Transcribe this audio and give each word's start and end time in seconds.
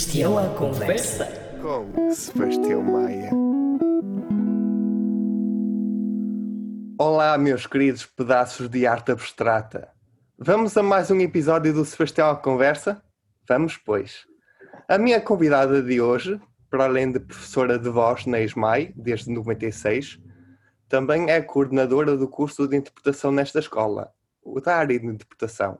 Sebastião 0.00 0.38
à 0.38 0.48
conversa. 0.54 1.26
Com 1.60 2.10
Sebastião 2.10 2.82
Maia. 2.82 3.30
Olá, 6.98 7.36
meus 7.36 7.66
queridos 7.66 8.06
pedaços 8.06 8.70
de 8.70 8.86
arte 8.86 9.12
abstrata. 9.12 9.90
Vamos 10.38 10.74
a 10.78 10.82
mais 10.82 11.10
um 11.10 11.20
episódio 11.20 11.74
do 11.74 11.84
Sebastião 11.84 12.30
à 12.30 12.34
Conversa? 12.34 13.02
Vamos, 13.46 13.76
pois. 13.76 14.26
A 14.88 14.96
minha 14.96 15.20
convidada 15.20 15.82
de 15.82 16.00
hoje, 16.00 16.40
para 16.70 16.84
além 16.84 17.12
de 17.12 17.20
professora 17.20 17.78
de 17.78 17.90
voz 17.90 18.24
na 18.24 18.40
ESMAI, 18.40 18.94
desde 18.96 19.30
96, 19.30 20.18
também 20.88 21.30
é 21.30 21.42
coordenadora 21.42 22.16
do 22.16 22.26
curso 22.26 22.66
de 22.66 22.74
interpretação 22.74 23.30
nesta 23.30 23.58
escola, 23.58 24.10
o 24.42 24.62
da 24.62 24.76
área 24.76 24.98
de 24.98 25.06
interpretação, 25.06 25.78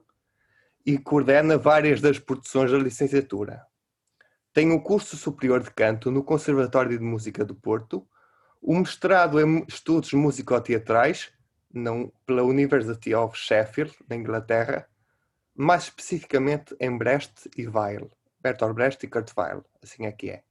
e 0.85 0.99
coordena 0.99 1.57
várias 1.57 2.03
das 2.03 2.19
produções 2.19 2.71
da 2.71 2.77
licenciatura. 2.77 3.70
Tem 4.53 4.73
o 4.73 4.83
curso 4.83 5.17
superior 5.17 5.63
de 5.63 5.71
canto 5.71 6.11
no 6.11 6.25
Conservatório 6.25 6.99
de 6.99 7.05
Música 7.05 7.45
do 7.45 7.55
Porto, 7.55 8.07
o 8.61 8.75
mestrado 8.77 9.41
em 9.41 9.65
estudos 9.69 10.13
musicoteatrais 10.13 11.33
não, 11.73 12.13
pela 12.27 12.43
University 12.43 13.15
of 13.15 13.37
Sheffield, 13.39 13.95
na 14.09 14.17
Inglaterra, 14.17 14.89
mais 15.55 15.85
especificamente 15.85 16.75
em 16.81 16.97
Brest 16.97 17.47
e 17.57 17.67
Weil, 17.67 18.11
Bertolt 18.41 18.75
Brecht 18.75 19.05
e 19.05 19.09
Kurt 19.09 19.33
Weill, 19.37 19.65
assim 19.83 20.07
é 20.07 20.13
que 20.13 20.31
é. 20.31 20.43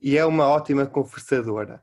E 0.00 0.18
é 0.18 0.26
uma 0.26 0.48
ótima 0.48 0.86
conversadora. 0.86 1.82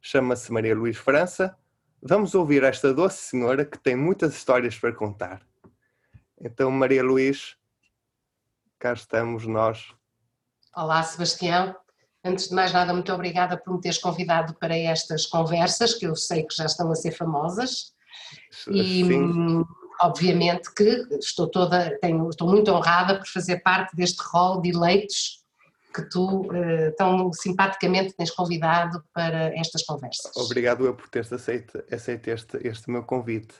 Chama-se 0.00 0.52
Maria 0.52 0.74
Luís 0.74 0.96
França. 0.96 1.56
Vamos 2.00 2.34
ouvir 2.34 2.64
esta 2.64 2.92
doce 2.92 3.18
senhora 3.18 3.64
que 3.64 3.78
tem 3.78 3.94
muitas 3.94 4.34
histórias 4.34 4.76
para 4.78 4.92
contar. 4.92 5.46
Então, 6.40 6.70
Maria 6.70 7.04
Luís, 7.04 7.56
cá 8.78 8.92
estamos 8.92 9.46
nós 9.46 9.94
Olá, 10.74 11.02
Sebastião. 11.02 11.76
Antes 12.24 12.48
de 12.48 12.54
mais 12.54 12.72
nada, 12.72 12.94
muito 12.94 13.12
obrigada 13.12 13.58
por 13.58 13.74
me 13.74 13.80
teres 13.80 13.98
convidado 13.98 14.54
para 14.54 14.76
estas 14.76 15.26
conversas, 15.26 15.92
que 15.92 16.06
eu 16.06 16.16
sei 16.16 16.44
que 16.44 16.54
já 16.54 16.64
estão 16.64 16.90
a 16.90 16.94
ser 16.94 17.10
famosas. 17.10 17.92
E, 18.70 19.04
Sim. 19.04 19.64
obviamente, 20.00 20.72
que 20.74 21.06
estou 21.20 21.46
toda, 21.46 21.98
tenho, 22.00 22.26
estou 22.30 22.48
muito 22.48 22.72
honrada 22.72 23.18
por 23.18 23.26
fazer 23.26 23.58
parte 23.58 23.94
deste 23.94 24.22
rol 24.22 24.62
de 24.62 24.70
eleitos 24.70 25.42
que 25.94 26.08
tu 26.08 26.46
uh, 26.46 26.96
tão 26.96 27.30
simpaticamente 27.34 28.14
tens 28.14 28.30
convidado 28.30 29.04
para 29.12 29.54
estas 29.54 29.82
conversas. 29.82 30.34
Obrigado 30.38 30.86
eu 30.86 30.94
por 30.94 31.06
teres 31.10 31.30
aceito, 31.30 31.84
aceito 31.92 32.28
este, 32.28 32.66
este 32.66 32.90
meu 32.90 33.02
convite. 33.02 33.54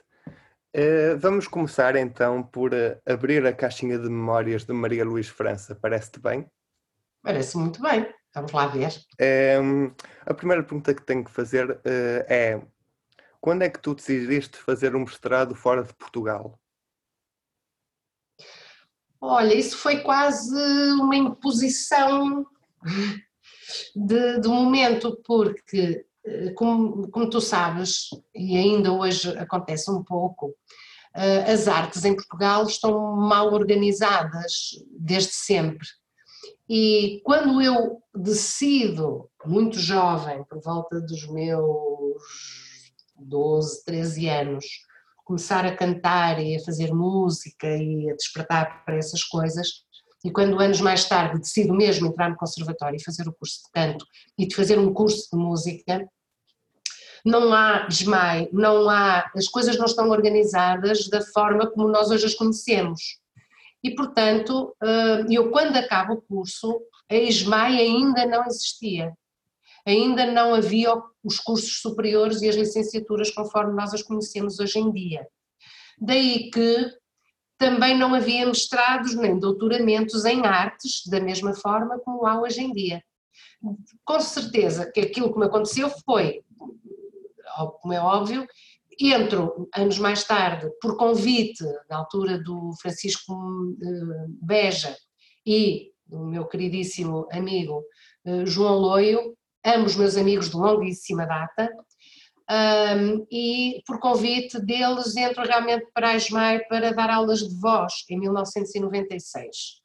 Uh, 0.75 1.19
vamos 1.19 1.47
começar 1.47 1.95
então 1.95 2.43
por 2.43 2.73
uh, 2.73 2.97
abrir 3.05 3.45
a 3.45 3.53
caixinha 3.53 3.99
de 3.99 4.09
memórias 4.09 4.65
de 4.65 4.73
Maria 4.73 5.05
Luís 5.05 5.29
França. 5.29 5.75
Parece-te 5.75 6.19
bem? 6.19 6.49
Parece 7.23 7.56
muito 7.56 7.81
bem. 7.81 8.12
Vamos 8.34 8.53
lá 8.53 8.67
ver. 8.67 8.92
É, 9.19 9.59
a 10.27 10.34
primeira 10.34 10.62
pergunta 10.62 10.95
que 10.95 11.03
tenho 11.03 11.25
que 11.25 11.31
fazer 11.31 11.70
uh, 11.70 11.81
é: 12.28 12.61
quando 13.41 13.62
é 13.62 13.70
que 13.70 13.81
tu 13.81 13.95
decidiste 13.95 14.59
fazer 14.59 14.97
um 14.97 15.01
mestrado 15.01 15.55
fora 15.55 15.83
de 15.83 15.95
Portugal? 15.95 16.59
Olha, 19.20 19.55
isso 19.55 19.78
foi 19.78 20.00
quase 20.00 20.53
uma 20.95 21.15
imposição 21.15 22.45
de, 23.95 24.41
de 24.41 24.48
momento, 24.48 25.17
porque, 25.25 26.05
eh, 26.25 26.50
como, 26.55 27.09
como 27.09 27.31
tu 27.31 27.41
sabes, 27.41 28.09
e 28.34 28.56
ainda 28.56 28.93
hoje 28.93 29.28
acontece 29.39 29.89
um 29.93 30.03
pouco, 30.03 30.53
eh, 31.15 31.53
as 31.53 31.69
artes 31.69 32.04
em 32.04 32.16
Portugal 32.16 32.66
estão 32.66 33.15
mal 33.16 33.53
organizadas 33.53 34.71
desde 34.91 35.33
sempre. 35.33 35.87
E 36.69 37.21
quando 37.25 37.61
eu 37.61 38.00
decido, 38.15 39.28
muito 39.45 39.78
jovem, 39.78 40.45
por 40.45 40.61
volta 40.61 41.00
dos 41.00 41.27
meus 41.28 42.23
12, 43.17 43.84
13 43.84 44.28
anos, 44.28 44.65
começar 45.25 45.65
a 45.65 45.77
cantar 45.77 46.43
e 46.43 46.56
a 46.56 46.65
fazer 46.65 46.93
música 46.93 47.67
e 47.67 48.11
a 48.11 48.15
despertar 48.15 48.84
para 48.84 48.97
essas 48.97 49.22
coisas, 49.25 49.69
e 50.25 50.31
quando 50.31 50.61
anos 50.61 50.81
mais 50.81 51.05
tarde 51.05 51.41
decido 51.41 51.75
mesmo 51.75 52.06
entrar 52.06 52.31
no 52.31 52.37
conservatório 52.37 52.97
e 52.97 53.03
fazer 53.03 53.28
o 53.28 53.33
curso 53.33 53.62
de 53.65 53.71
canto 53.72 54.06
e 54.39 54.47
de 54.47 54.55
fazer 54.55 54.78
um 54.78 54.93
curso 54.93 55.28
de 55.33 55.37
música, 55.37 56.09
não 57.25 57.53
há 57.53 57.87
desmaio, 57.87 58.49
não 58.53 58.89
há, 58.89 59.31
as 59.34 59.49
coisas 59.49 59.77
não 59.77 59.87
estão 59.87 60.11
organizadas 60.11 61.09
da 61.09 61.21
forma 61.21 61.71
como 61.71 61.89
nós 61.89 62.11
hoje 62.11 62.27
as 62.27 62.34
conhecemos. 62.34 63.21
E, 63.82 63.94
portanto, 63.94 64.76
eh, 64.82 65.26
eu 65.31 65.50
quando 65.50 65.76
acabo 65.76 66.15
o 66.15 66.22
curso, 66.22 66.81
a 67.10 67.15
ESMAI 67.15 67.78
ainda 67.81 68.25
não 68.26 68.47
existia. 68.47 69.12
Ainda 69.84 70.25
não 70.26 70.54
havia 70.54 70.94
os 71.25 71.41
cursos 71.41 71.81
superiores 71.81 72.41
e 72.42 72.48
as 72.48 72.54
licenciaturas 72.54 73.31
conforme 73.31 73.75
nós 73.75 73.92
as 73.92 74.03
conhecemos 74.03 74.60
hoje 74.60 74.78
em 74.78 74.92
dia. 74.92 75.26
Daí 75.98 76.50
que 76.50 76.92
também 77.59 77.97
não 77.97 78.15
havia 78.15 78.47
mestrados 78.47 79.15
nem 79.15 79.38
doutoramentos 79.38 80.25
em 80.25 80.44
artes, 80.47 81.03
da 81.06 81.21
mesma 81.21 81.54
forma 81.54 81.98
como 82.00 82.26
há 82.26 82.41
hoje 82.41 82.60
em 82.60 82.72
dia. 82.72 83.03
Com 84.04 84.21
certeza 84.21 84.91
que 84.91 85.00
aquilo 85.00 85.32
que 85.32 85.38
me 85.38 85.47
aconteceu 85.47 85.88
foi, 86.04 86.42
como 87.81 87.92
é 87.92 88.00
óbvio, 88.00 88.47
entro 89.00 89.69
anos 89.75 89.98
mais 89.98 90.25
tarde, 90.25 90.70
por 90.80 90.97
convite, 90.97 91.64
na 91.88 91.98
altura 91.98 92.38
do 92.38 92.72
Francisco 92.80 93.34
eh, 93.82 94.26
Beja 94.42 94.97
e 95.47 95.91
do 96.06 96.25
meu 96.26 96.47
queridíssimo 96.47 97.26
amigo 97.32 97.82
eh, 98.25 98.47
João 98.47 98.78
Loio, 98.78 99.36
ambos 99.64 99.97
meus 99.97 100.16
amigos 100.16 100.50
de 100.50 100.56
longuíssima 100.56 101.26
data, 101.26 101.70
e 103.30 103.80
por 103.86 103.98
convite 103.98 104.60
deles 104.60 105.16
entro 105.16 105.42
realmente 105.42 105.86
para 105.94 106.10
a 106.10 106.16
ESMAI 106.16 106.66
para 106.66 106.92
dar 106.92 107.09
aulas 107.09 107.38
de 107.41 107.59
voz 107.59 108.04
em 108.10 108.19
1996. 108.19 109.81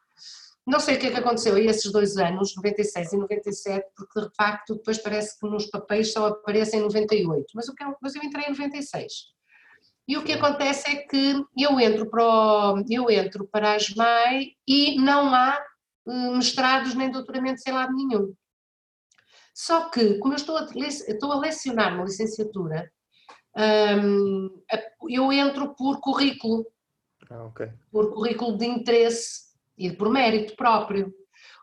Não 0.67 0.81
sei 0.81 0.97
o 0.97 0.99
que 0.99 1.07
é 1.07 1.11
que 1.11 1.17
aconteceu 1.17 1.55
a 1.55 1.61
esses 1.61 1.89
dois 1.93 2.17
anos, 2.17 2.53
96 2.53 3.13
e 3.13 3.17
97, 3.17 3.87
porque 3.95 4.19
de 4.19 4.35
facto 4.35 4.75
depois 4.75 4.97
parece 4.97 5.39
que 5.39 5.47
nos 5.47 5.65
papéis 5.67 6.11
só 6.11 6.27
aparecem 6.27 6.81
em 6.81 6.83
98, 6.83 7.45
mas, 7.55 7.69
o 7.69 7.73
que, 7.73 7.81
é 7.81 7.87
mas 8.01 8.15
eu 8.15 8.21
entrei 8.21 8.47
em 8.47 8.49
96. 8.49 9.13
E 10.09 10.17
o 10.17 10.23
que 10.25 10.33
acontece 10.33 10.89
é 10.89 10.95
que 10.97 11.41
eu 11.57 11.79
entro 11.79 12.09
para, 12.09 12.23
o, 12.73 12.83
eu 12.89 13.09
entro 13.09 13.47
para 13.47 13.71
a 13.71 13.77
SMAI 13.77 14.51
e 14.67 14.99
não 14.99 15.33
há 15.33 15.57
uh, 16.05 16.35
mestrados 16.35 16.93
nem 16.95 17.09
doutoramentos 17.11 17.65
em 17.65 17.71
lado 17.71 17.95
nenhum. 17.95 18.33
Só 19.55 19.89
que, 19.89 20.15
como 20.19 20.33
eu 20.33 20.37
estou 20.37 20.57
a, 20.57 20.67
estou 20.75 21.31
a 21.31 21.39
lecionar 21.39 21.95
uma 21.95 22.03
licenciatura, 22.03 22.91
um, 24.03 24.63
eu 25.09 25.31
entro 25.31 25.73
por 25.75 26.01
currículo, 26.01 26.65
ah, 27.29 27.45
okay. 27.45 27.71
por 27.89 28.13
currículo 28.13 28.57
de 28.57 28.65
interesse 28.65 29.46
e 29.77 29.91
por 29.91 30.09
mérito 30.09 30.55
próprio. 30.55 31.13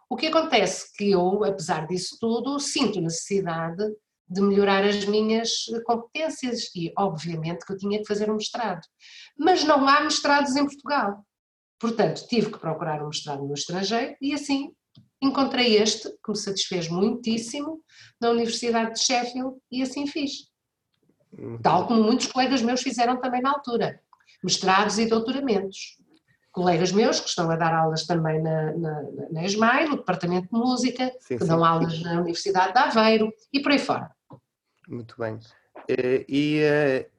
O 0.09 0.17
que 0.17 0.27
acontece 0.27 0.93
que 0.97 1.11
eu, 1.11 1.45
apesar 1.45 1.87
disso 1.87 2.17
tudo, 2.21 2.61
sinto 2.61 3.01
necessidade 3.01 3.85
de 4.29 4.41
melhorar 4.41 4.85
as 4.85 5.05
minhas 5.05 5.65
competências 5.85 6.71
e, 6.75 6.93
obviamente, 6.97 7.65
que 7.67 7.73
eu 7.73 7.77
tinha 7.79 7.99
que 7.99 8.07
fazer 8.07 8.31
um 8.31 8.37
mestrado. 8.37 8.87
Mas 9.37 9.65
não 9.65 9.87
há 9.89 10.01
mestrados 10.01 10.57
em 10.57 10.65
Portugal. 10.65 11.25
Portanto, 11.79 12.27
tive 12.29 12.51
que 12.51 12.59
procurar 12.59 13.03
um 13.03 13.09
mestrado 13.09 13.45
no 13.45 13.55
estrangeiro 13.55 14.17
e 14.21 14.33
assim 14.33 14.73
encontrei 15.21 15.77
este, 15.77 16.09
que 16.23 16.31
me 16.31 16.37
satisfez 16.37 16.89
muitíssimo, 16.89 17.81
na 18.21 18.31
Universidade 18.31 18.95
de 18.95 19.01
Sheffield 19.01 19.57
e 19.71 19.83
assim 19.83 20.07
fiz. 20.07 20.51
Tal 21.63 21.87
como 21.87 22.03
muitos 22.03 22.27
colegas 22.27 22.63
meus 22.63 22.83
fizeram 22.83 23.21
também 23.21 23.41
na 23.41 23.51
altura, 23.51 24.01
mestrados 24.43 24.99
e 24.99 25.07
doutoramentos 25.07 25.97
colegas 26.55 26.93
meus 26.93 27.19
que 27.19 27.29
estão 27.29 27.51
a 27.51 27.57
dar 27.57 27.75
aulas 27.75 28.07
também 28.07 28.41
na, 28.41 28.73
na, 28.77 29.03
na 29.33 29.45
ESMAI, 29.45 29.89
no 29.89 29.97
Departamento 29.97 30.47
de 30.47 30.59
Música, 30.59 31.13
sim, 31.19 31.37
que 31.37 31.43
sim. 31.43 31.49
dão 31.49 31.65
aulas 31.65 32.01
na 32.01 32.21
Universidade 32.21 32.73
de 32.73 32.79
Aveiro 32.79 33.33
e 33.53 33.61
por 33.61 33.73
aí 33.73 33.79
fora. 33.79 34.11
Muito 34.89 35.17
bem. 35.19 35.39
Eh, 35.89 36.25
e, 36.29 36.59
e 36.59 36.63
eh, 36.63 37.11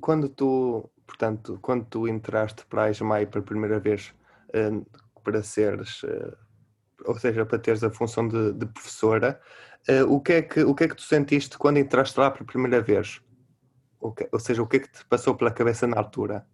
quando, 0.00 0.28
tu, 0.28 0.88
portanto, 1.04 1.58
quando 1.60 1.84
tu 1.86 2.06
entraste 2.06 2.64
para 2.66 2.84
a 2.84 2.90
ESMAI 2.90 3.26
pela 3.26 3.44
primeira 3.44 3.80
vez 3.80 4.14
eh, 4.52 4.70
para 5.24 5.42
seres, 5.42 6.02
ou 7.04 7.18
seja, 7.18 7.44
para 7.44 7.58
teres 7.58 7.82
a 7.82 7.90
função 7.90 8.28
de, 8.28 8.52
de 8.52 8.66
professora, 8.66 9.40
o 10.08 10.20
que, 10.20 10.32
é 10.32 10.42
que, 10.42 10.62
o 10.62 10.74
que 10.74 10.84
é 10.84 10.88
que 10.88 10.96
tu 10.96 11.02
sentiste 11.02 11.58
quando 11.58 11.78
entraste 11.78 12.18
lá 12.18 12.30
pela 12.30 12.44
primeira 12.44 12.80
vez? 12.80 13.20
Ou 14.00 14.40
seja, 14.40 14.62
o 14.62 14.66
que 14.66 14.78
é 14.78 14.80
que 14.80 14.90
te 14.90 15.04
passou 15.06 15.36
pela 15.36 15.52
cabeça 15.52 15.86
na 15.86 15.96
altura? 15.96 16.44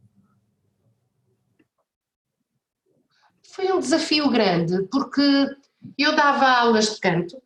Foi 3.59 3.73
um 3.73 3.81
desafio 3.81 4.31
grande, 4.31 4.85
porque 4.85 5.21
eu 5.99 6.15
dava 6.15 6.47
aulas 6.47 6.95
de 6.95 7.01
canto 7.01 7.43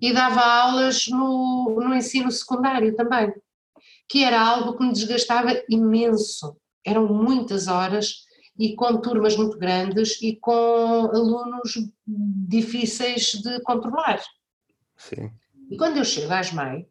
e 0.00 0.12
dava 0.12 0.40
aulas 0.40 1.08
no, 1.08 1.80
no 1.82 1.96
ensino 1.96 2.30
secundário 2.30 2.94
também, 2.94 3.34
que 4.08 4.22
era 4.22 4.40
algo 4.40 4.78
que 4.78 4.84
me 4.84 4.92
desgastava 4.92 5.50
imenso. 5.68 6.56
Eram 6.86 7.12
muitas 7.12 7.66
horas 7.66 8.24
e 8.56 8.76
com 8.76 9.00
turmas 9.00 9.36
muito 9.36 9.58
grandes 9.58 10.22
e 10.22 10.36
com 10.36 11.10
alunos 11.12 11.72
difíceis 12.06 13.32
de 13.32 13.60
controlar. 13.62 14.22
Sim. 14.96 15.32
E 15.68 15.76
quando 15.76 15.96
eu 15.96 16.04
chego 16.04 16.32
às 16.32 16.52
MAI, 16.52 16.86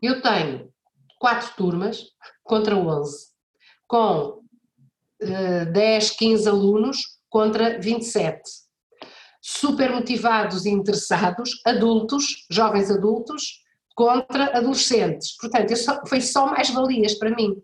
eu 0.00 0.22
tenho 0.22 0.72
quatro 1.18 1.56
turmas 1.56 2.06
contra 2.44 2.76
11, 2.76 3.30
com 3.88 4.39
10, 5.72 6.10
15 6.10 6.48
alunos 6.48 6.98
contra 7.28 7.78
27. 7.78 8.40
Super 9.42 9.90
motivados 9.92 10.66
e 10.66 10.70
interessados, 10.70 11.60
adultos, 11.64 12.46
jovens 12.50 12.90
adultos, 12.90 13.60
contra 13.94 14.56
adolescentes. 14.56 15.36
Portanto, 15.36 15.76
só, 15.76 16.00
foi 16.06 16.20
só 16.20 16.46
mais-valias 16.46 17.14
para 17.14 17.34
mim. 17.34 17.54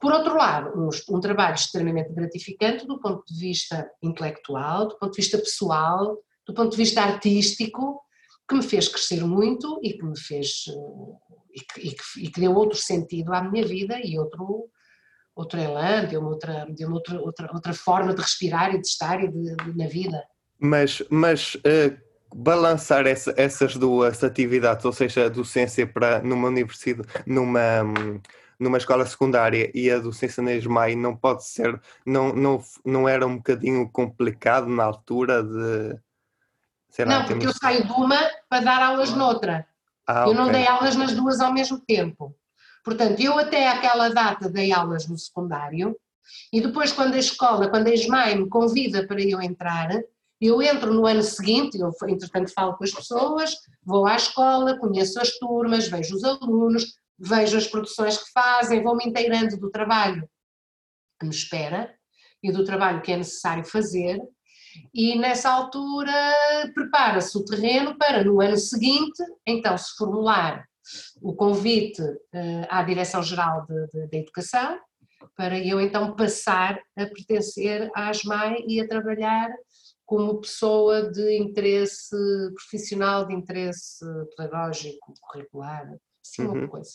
Por 0.00 0.12
outro 0.12 0.34
lado, 0.34 0.72
um, 0.76 1.16
um, 1.16 1.20
trabalho 1.20 1.54
extremamente 1.54 2.12
gratificante 2.12 2.86
do 2.86 2.98
ponto 2.98 3.22
de 3.26 3.38
vista 3.38 3.88
intelectual, 4.02 4.88
do 4.88 4.98
ponto 4.98 5.12
de 5.12 5.20
vista 5.20 5.38
pessoal, 5.38 6.16
do 6.46 6.54
ponto 6.54 6.70
de 6.70 6.76
vista 6.76 7.02
artístico, 7.02 8.00
que 8.48 8.54
me 8.56 8.62
fez 8.62 8.88
crescer 8.88 9.24
muito 9.24 9.78
e 9.82 9.92
que 9.92 10.04
me 10.04 10.18
fez 10.18 10.64
eh, 10.68 11.30
e 11.54 11.60
que, 11.60 11.80
e 11.80 11.90
que, 11.92 12.02
e 12.24 12.30
que 12.30 12.40
deu 12.40 12.54
outro 12.54 12.76
sentido 12.76 13.32
à 13.32 13.42
minha 13.42 13.64
vida 13.64 14.00
e 14.02 14.18
outro 14.18 14.68
outro 15.34 15.58
elan, 15.58 16.04
deu-me 16.04 16.28
outra, 16.28 16.66
deu 16.70 16.90
outra, 16.90 17.20
outra, 17.20 17.50
outra 17.52 17.74
forma 17.74 18.14
de 18.14 18.20
respirar 18.20 18.74
e 18.74 18.80
de 18.80 18.86
estar 18.86 19.22
e 19.22 19.28
de, 19.28 19.56
de 19.56 19.76
na 19.76 19.86
vida. 19.86 20.22
Mas, 20.58 21.02
mas 21.08 21.54
uh, 21.54 21.96
balançar 22.34 23.06
essa, 23.06 23.34
essas 23.36 23.76
duas 23.76 24.22
atividades, 24.22 24.84
ou 24.84 24.92
seja, 24.92 25.26
a 25.26 25.28
docência 25.28 25.86
para 25.86 26.20
numa 26.22 26.48
universidade, 26.48 27.08
numa 27.26 27.82
numa 28.60 28.76
escola 28.76 29.06
secundária 29.06 29.70
e 29.74 29.90
a 29.90 29.98
docência 29.98 30.42
na 30.42 30.52
ESMAI 30.52 30.94
não 30.94 31.16
pode 31.16 31.46
ser, 31.46 31.80
não, 32.04 32.34
não, 32.34 32.62
não 32.84 33.08
era 33.08 33.26
um 33.26 33.38
bocadinho 33.38 33.88
complicado 33.90 34.68
na 34.68 34.84
altura 34.84 35.42
de... 35.42 35.98
não, 37.06 37.24
porque 37.24 37.46
eu 37.46 37.54
saio 37.54 37.86
de 37.86 37.92
uma 37.92 38.18
para 38.50 38.62
dar 38.62 38.82
aulas 38.82 39.12
noutra. 39.12 39.66
Ah, 40.06 40.24
eu 40.24 40.32
okay. 40.32 40.34
não 40.34 40.52
dei 40.52 40.66
aulas 40.66 40.94
nas 40.94 41.12
duas 41.14 41.40
ao 41.40 41.54
mesmo 41.54 41.80
tempo. 41.80 42.36
Portanto, 42.84 43.20
eu 43.20 43.38
até 43.38 43.68
aquela 43.68 44.08
data 44.08 44.48
dei 44.48 44.72
aulas 44.72 45.06
no 45.08 45.18
secundário 45.18 45.96
e 46.52 46.60
depois 46.60 46.92
quando 46.92 47.14
a 47.14 47.18
escola, 47.18 47.68
quando 47.68 47.88
a 47.88 47.94
ESMAI 47.94 48.36
me 48.36 48.48
convida 48.48 49.06
para 49.06 49.20
eu 49.20 49.40
entrar, 49.40 49.88
eu 50.40 50.62
entro 50.62 50.94
no 50.94 51.06
ano 51.06 51.22
seguinte, 51.22 51.78
eu 51.78 51.92
entretanto 52.08 52.52
falo 52.52 52.76
com 52.76 52.84
as 52.84 52.92
pessoas, 52.92 53.54
vou 53.84 54.06
à 54.06 54.16
escola, 54.16 54.78
conheço 54.78 55.20
as 55.20 55.36
turmas, 55.38 55.88
vejo 55.88 56.16
os 56.16 56.24
alunos, 56.24 56.94
vejo 57.18 57.58
as 57.58 57.66
produções 57.66 58.16
que 58.16 58.32
fazem, 58.32 58.82
vou-me 58.82 59.04
inteirando 59.04 59.58
do 59.58 59.70
trabalho 59.70 60.28
que 61.18 61.26
me 61.26 61.34
espera 61.34 61.94
e 62.42 62.50
do 62.50 62.64
trabalho 62.64 63.02
que 63.02 63.12
é 63.12 63.16
necessário 63.18 63.64
fazer 63.64 64.18
e 64.94 65.18
nessa 65.18 65.50
altura 65.50 66.12
prepara-se 66.74 67.36
o 67.36 67.44
terreno 67.44 67.96
para 67.98 68.24
no 68.24 68.40
ano 68.40 68.56
seguinte, 68.56 69.22
então 69.46 69.76
se 69.76 69.94
formular 69.96 70.64
o 71.20 71.34
convite 71.34 72.02
uh, 72.02 72.66
à 72.68 72.82
Direção-Geral 72.82 73.66
da 73.66 74.18
Educação, 74.18 74.78
para 75.36 75.58
eu 75.58 75.80
então 75.80 76.14
passar 76.14 76.80
a 76.96 77.06
pertencer 77.06 77.90
à 77.94 78.08
ASMAI 78.08 78.64
e 78.66 78.80
a 78.80 78.88
trabalhar 78.88 79.50
como 80.04 80.40
pessoa 80.40 81.10
de 81.10 81.38
interesse 81.38 82.16
profissional, 82.54 83.26
de 83.26 83.34
interesse 83.34 84.04
pedagógico, 84.36 85.14
curricular, 85.20 85.88
assim 86.24 86.42
uhum. 86.42 86.52
uma 86.52 86.68
coisa. 86.68 86.90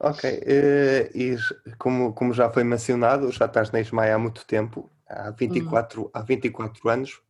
Ok, 0.00 0.30
uh, 0.30 1.16
e 1.16 1.36
como, 1.78 2.12
como 2.12 2.32
já 2.32 2.50
foi 2.50 2.64
mencionado, 2.64 3.32
já 3.32 3.46
estás 3.46 3.70
na 3.70 3.80
ISMAI 3.80 4.12
há 4.12 4.18
muito 4.18 4.46
tempo, 4.46 4.90
há 5.08 5.30
24, 5.30 6.02
uhum. 6.02 6.10
há 6.12 6.22
24 6.22 6.88
anos. 6.88 7.22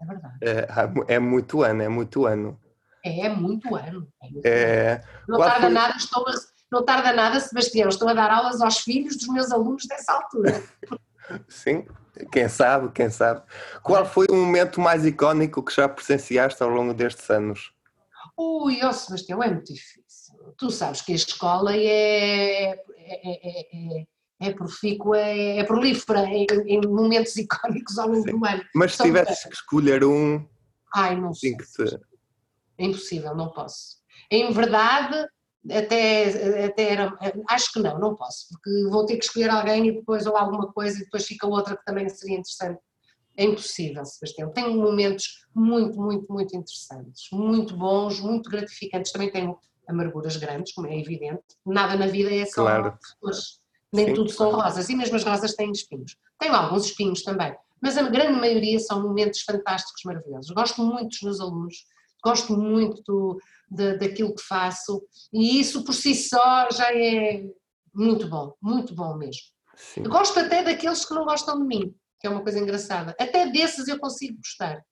É 0.00 0.06
verdade. 0.06 0.34
Uh, 0.36 1.04
é 1.08 1.18
muito 1.18 1.62
ano, 1.62 1.82
é 1.82 1.88
muito 1.88 2.24
ano. 2.24 2.58
É, 3.04 3.28
muito 3.28 3.74
ano. 3.74 4.08
É 4.42 4.48
é. 4.48 5.04
Não 5.28 5.38
tarda 5.38 5.68
nada, 5.68 5.96
estou 5.96 6.26
a, 6.26 6.32
não 6.72 6.84
tarda 6.84 7.12
nada, 7.12 7.38
Sebastião, 7.38 7.88
estou 7.88 8.08
a 8.08 8.14
dar 8.14 8.30
aulas 8.30 8.60
aos 8.60 8.78
filhos 8.78 9.16
dos 9.16 9.28
meus 9.28 9.52
alunos 9.52 9.84
dessa 9.86 10.12
altura. 10.12 10.62
Sim, 11.48 11.86
quem 12.32 12.48
sabe, 12.48 12.90
quem 12.92 13.10
sabe. 13.10 13.42
Qual 13.82 14.04
foi 14.06 14.26
o 14.30 14.34
momento 14.34 14.80
mais 14.80 15.04
icónico 15.04 15.62
que 15.62 15.74
já 15.74 15.88
presenciaste 15.88 16.62
ao 16.62 16.68
longo 16.70 16.94
destes 16.94 17.28
anos? 17.30 17.72
Ui, 18.36 18.82
ó 18.82 18.92
Sebastião, 18.92 19.42
é 19.42 19.50
muito 19.50 19.72
difícil. 19.72 20.34
Tu 20.56 20.70
sabes 20.70 21.02
que 21.02 21.12
a 21.12 21.16
escola 21.16 21.76
é, 21.76 22.70
é, 22.70 22.78
é, 22.98 24.00
é 24.00 24.04
é 24.40 24.52
profícua, 24.52 25.18
é, 25.18 25.58
é 25.58 25.64
prolífera 25.64 26.24
em, 26.24 26.46
em, 26.66 26.80
momentos 26.86 27.36
icónicos 27.38 27.98
ao 27.98 28.08
longo 28.08 28.24
Sim. 28.24 28.38
do 28.38 28.46
ano. 28.46 28.64
Mas 28.74 28.94
se 28.94 29.02
tivesses 29.02 29.44
que 29.44 29.54
escolher 29.54 30.04
um. 30.04 30.44
Ai, 30.94 31.16
não 31.18 31.32
sei. 31.32 31.56
Te... 31.56 32.00
É 32.78 32.84
impossível, 32.84 33.34
não 33.34 33.50
posso. 33.50 33.98
Em 34.30 34.52
verdade, 34.52 35.26
até, 35.70 36.64
até 36.66 36.92
era. 36.92 37.16
Acho 37.48 37.72
que 37.72 37.80
não, 37.80 37.98
não 37.98 38.14
posso, 38.14 38.48
porque 38.50 38.88
vou 38.90 39.06
ter 39.06 39.16
que 39.16 39.24
escolher 39.24 39.50
alguém 39.50 39.86
e 39.88 39.92
depois 39.92 40.26
ou 40.26 40.36
alguma 40.36 40.72
coisa 40.72 40.98
e 40.98 41.04
depois 41.04 41.26
fica 41.26 41.46
outra 41.46 41.76
que 41.76 41.84
também 41.84 42.08
seria 42.08 42.38
interessante. 42.38 42.80
É 43.36 43.44
impossível, 43.44 44.04
Sebastião. 44.04 44.52
Tenho 44.52 44.74
momentos 44.76 45.44
muito, 45.54 46.00
muito, 46.00 46.32
muito 46.32 46.56
interessantes, 46.56 47.28
muito 47.32 47.76
bons, 47.76 48.20
muito 48.20 48.48
gratificantes. 48.48 49.10
Também 49.10 49.30
tenho 49.30 49.58
amarguras 49.88 50.36
grandes, 50.36 50.72
como 50.72 50.86
é 50.86 50.98
evidente. 50.98 51.42
Nada 51.66 51.96
na 51.96 52.06
vida 52.06 52.32
é 52.32 52.46
só 52.46 52.62
claro. 52.62 52.96
flores 53.18 53.64
nem 53.94 54.06
Sim. 54.06 54.14
tudo 54.14 54.30
são 54.30 54.50
rosas, 54.50 54.88
e 54.88 54.96
mesmo 54.96 55.14
as 55.14 55.22
rosas 55.22 55.54
têm 55.54 55.70
espinhos. 55.70 56.16
Tenho 56.38 56.52
alguns 56.52 56.86
espinhos 56.86 57.22
também, 57.22 57.54
mas 57.80 57.96
a 57.96 58.02
grande 58.02 58.40
maioria 58.40 58.78
são 58.80 59.00
momentos 59.00 59.42
fantásticos, 59.42 60.02
maravilhosos. 60.04 60.50
Gosto 60.50 60.82
muito 60.82 61.10
dos 61.10 61.22
meus 61.22 61.40
alunos, 61.40 61.86
gosto 62.24 62.56
muito 62.56 63.02
do, 63.02 63.38
de, 63.70 63.98
daquilo 63.98 64.34
que 64.34 64.42
faço, 64.42 65.02
e 65.32 65.60
isso 65.60 65.84
por 65.84 65.92
si 65.92 66.14
só 66.14 66.68
já 66.70 66.92
é 66.92 67.44
muito 67.94 68.28
bom, 68.28 68.54
muito 68.60 68.94
bom 68.94 69.16
mesmo. 69.16 69.42
Sim. 69.76 70.04
Gosto 70.04 70.40
até 70.40 70.62
daqueles 70.62 71.04
que 71.04 71.14
não 71.14 71.24
gostam 71.24 71.58
de 71.58 71.66
mim, 71.66 71.94
que 72.18 72.26
é 72.26 72.30
uma 72.30 72.42
coisa 72.42 72.58
engraçada. 72.58 73.14
Até 73.20 73.50
desses 73.50 73.88
eu 73.88 73.98
consigo 73.98 74.38
gostar. 74.38 74.82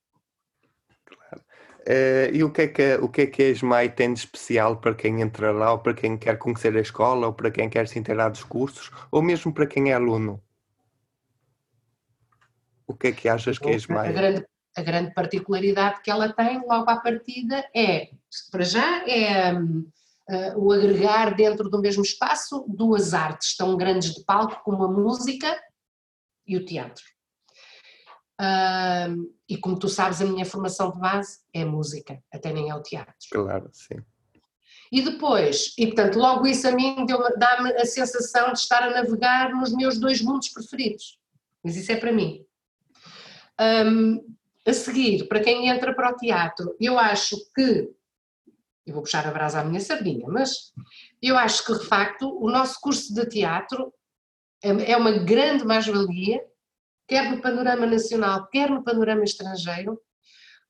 Uh, 1.82 2.30
e 2.32 2.44
o 2.44 2.52
que, 2.52 2.62
é 2.62 2.68
que, 2.68 2.94
o 2.96 3.08
que 3.08 3.22
é 3.22 3.26
que 3.26 3.42
a 3.42 3.48
ESMAI 3.48 3.88
tem 3.90 4.12
de 4.12 4.20
especial 4.20 4.76
para 4.76 4.94
quem 4.94 5.20
entra 5.20 5.50
lá, 5.50 5.72
ou 5.72 5.80
para 5.80 5.94
quem 5.94 6.16
quer 6.16 6.38
conhecer 6.38 6.76
a 6.76 6.80
escola, 6.80 7.26
ou 7.26 7.32
para 7.32 7.50
quem 7.50 7.68
quer 7.68 7.88
se 7.88 7.98
inteirar 7.98 8.28
dos 8.28 8.44
cursos, 8.44 8.90
ou 9.10 9.20
mesmo 9.20 9.52
para 9.52 9.66
quem 9.66 9.90
é 9.90 9.94
aluno? 9.94 10.40
O 12.86 12.94
que 12.94 13.08
é 13.08 13.12
que 13.12 13.28
achas 13.28 13.58
que 13.58 13.68
é 13.68 13.72
a 13.72 13.76
ESMAI? 13.76 14.08
A 14.08 14.12
grande, 14.12 14.46
a 14.76 14.82
grande 14.82 15.12
particularidade 15.12 16.00
que 16.02 16.10
ela 16.10 16.32
tem 16.32 16.60
logo 16.66 16.90
à 16.90 16.96
partida 16.96 17.64
é, 17.74 18.10
para 18.50 18.64
já, 18.64 19.06
é 19.08 19.52
um, 19.52 19.86
uh, 20.30 20.58
o 20.58 20.72
agregar 20.72 21.34
dentro 21.34 21.68
do 21.68 21.80
mesmo 21.80 22.02
espaço 22.02 22.64
duas 22.68 23.14
artes 23.14 23.56
tão 23.56 23.76
grandes 23.76 24.14
de 24.14 24.24
palco 24.24 24.62
como 24.64 24.84
a 24.84 24.88
música 24.88 25.60
e 26.46 26.56
o 26.56 26.64
teatro. 26.64 27.04
Uh, 28.40 29.30
e 29.48 29.56
como 29.56 29.78
tu 29.78 29.88
sabes, 29.88 30.20
a 30.20 30.24
minha 30.24 30.44
formação 30.44 30.90
de 30.90 30.98
base 30.98 31.40
é 31.52 31.64
música, 31.64 32.22
até 32.32 32.52
nem 32.52 32.70
é 32.70 32.74
o 32.74 32.82
teatro. 32.82 33.14
Claro, 33.30 33.68
sim. 33.72 34.02
E 34.90 35.00
depois, 35.00 35.74
e 35.78 35.86
portanto, 35.86 36.18
logo 36.18 36.46
isso 36.46 36.68
a 36.68 36.72
mim 36.72 37.06
dá-me 37.38 37.72
a 37.74 37.86
sensação 37.86 38.52
de 38.52 38.58
estar 38.58 38.82
a 38.82 38.90
navegar 38.90 39.54
nos 39.54 39.74
meus 39.74 39.98
dois 39.98 40.20
mundos 40.20 40.48
preferidos. 40.48 41.18
Mas 41.64 41.76
isso 41.76 41.92
é 41.92 41.96
para 41.96 42.12
mim. 42.12 42.44
Um, 43.58 44.36
a 44.66 44.72
seguir, 44.72 45.26
para 45.28 45.40
quem 45.40 45.68
entra 45.68 45.94
para 45.94 46.12
o 46.12 46.16
teatro, 46.16 46.76
eu 46.80 46.98
acho 46.98 47.36
que, 47.54 47.90
eu 48.86 48.94
vou 48.94 49.02
puxar 49.02 49.26
a 49.26 49.30
brasa 49.30 49.60
à 49.60 49.64
minha 49.64 49.80
sardinha, 49.80 50.26
mas 50.28 50.72
eu 51.20 51.36
acho 51.36 51.64
que 51.64 51.78
de 51.78 51.86
facto 51.86 52.28
o 52.40 52.50
nosso 52.50 52.80
curso 52.80 53.14
de 53.14 53.26
teatro 53.26 53.92
é, 54.62 54.92
é 54.92 54.96
uma 54.96 55.12
grande 55.12 55.64
mais-valia 55.64 56.40
quer 57.12 57.30
no 57.30 57.42
panorama 57.42 57.86
nacional, 57.86 58.46
quer 58.48 58.70
no 58.70 58.82
panorama 58.82 59.22
estrangeiro, 59.22 60.00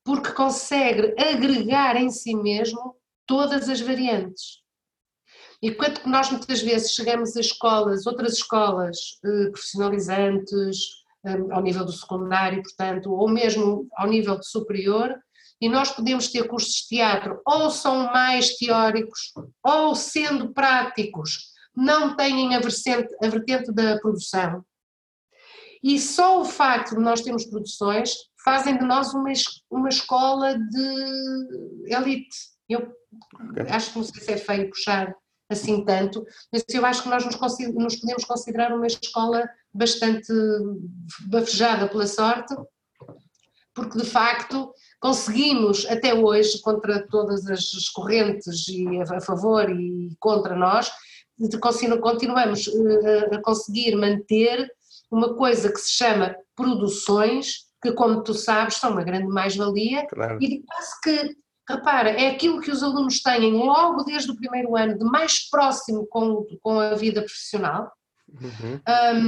porque 0.04 0.32
consegue 0.32 1.14
agregar 1.16 1.96
em 1.96 2.10
si 2.10 2.34
mesmo 2.34 2.96
todas 3.26 3.68
as 3.68 3.80
variantes. 3.80 4.60
Enquanto 5.62 6.00
que 6.00 6.08
nós 6.08 6.30
muitas 6.30 6.60
vezes 6.60 6.92
chegamos 6.92 7.36
a 7.36 7.40
escolas, 7.40 8.06
outras 8.06 8.32
escolas 8.32 9.20
eh, 9.24 9.50
profissionalizantes, 9.50 11.01
ao 11.50 11.62
nível 11.62 11.84
do 11.84 11.92
secundário, 11.92 12.62
portanto, 12.62 13.12
ou 13.12 13.28
mesmo 13.28 13.86
ao 13.96 14.08
nível 14.08 14.38
de 14.38 14.46
superior, 14.46 15.14
e 15.60 15.68
nós 15.68 15.92
podemos 15.92 16.28
ter 16.28 16.48
cursos 16.48 16.72
de 16.72 16.88
teatro 16.88 17.40
ou 17.46 17.70
são 17.70 18.12
mais 18.12 18.56
teóricos, 18.56 19.32
ou 19.64 19.94
sendo 19.94 20.52
práticos, 20.52 21.52
não 21.74 22.16
têm 22.16 22.54
a 22.54 22.60
vertente, 22.60 23.14
a 23.22 23.28
vertente 23.28 23.72
da 23.72 23.98
produção, 24.00 24.64
e 25.82 25.98
só 25.98 26.40
o 26.40 26.44
facto 26.44 26.94
de 26.94 27.02
nós 27.02 27.22
termos 27.22 27.44
produções 27.44 28.14
fazem 28.44 28.78
de 28.78 28.84
nós 28.84 29.12
uma, 29.12 29.32
uma 29.70 29.88
escola 29.88 30.56
de 30.56 31.92
elite. 31.92 32.36
Eu 32.68 32.92
okay. 33.50 33.66
acho 33.68 33.90
que 33.90 33.98
não 33.98 34.04
sei 34.04 34.22
se 34.22 34.32
é 34.32 34.36
feio 34.36 34.70
puxar 34.70 35.14
assim 35.52 35.84
tanto, 35.84 36.24
mas 36.52 36.64
eu 36.68 36.84
acho 36.84 37.02
que 37.02 37.08
nós 37.08 37.24
nos, 37.24 37.36
nos 37.74 37.96
podemos 37.96 38.24
considerar 38.24 38.74
uma 38.74 38.86
escola 38.86 39.48
bastante 39.72 40.32
bafejada 41.26 41.88
pela 41.88 42.06
sorte, 42.06 42.54
porque 43.74 43.98
de 43.98 44.04
facto 44.04 44.72
conseguimos 45.00 45.86
até 45.86 46.14
hoje, 46.14 46.60
contra 46.60 47.06
todas 47.08 47.46
as 47.48 47.88
correntes 47.88 48.68
e 48.68 48.86
a 49.00 49.20
favor 49.20 49.68
e 49.70 50.14
contra 50.20 50.54
nós, 50.54 50.90
continuamos 52.00 52.68
eh, 52.68 53.34
a 53.34 53.42
conseguir 53.42 53.96
manter 53.96 54.70
uma 55.10 55.34
coisa 55.34 55.72
que 55.72 55.78
se 55.78 55.92
chama 55.92 56.36
produções, 56.54 57.66
que 57.82 57.92
como 57.92 58.22
tu 58.22 58.32
sabes 58.32 58.76
são 58.76 58.92
uma 58.92 59.02
grande 59.02 59.26
mais-valia, 59.26 60.06
claro. 60.06 60.38
e 60.40 60.62
quase 60.62 61.00
que, 61.02 61.36
repara, 61.76 62.10
é 62.10 62.30
aquilo 62.30 62.60
que 62.60 62.70
os 62.70 62.82
alunos 62.82 63.20
têm 63.20 63.52
logo 63.52 64.04
desde 64.04 64.30
o 64.30 64.36
primeiro 64.36 64.76
ano 64.76 64.98
de 64.98 65.04
mais 65.04 65.48
próximo 65.50 66.06
com, 66.06 66.46
com 66.62 66.78
a 66.78 66.94
vida 66.94 67.20
profissional, 67.20 67.90
Uhum. 68.40 68.80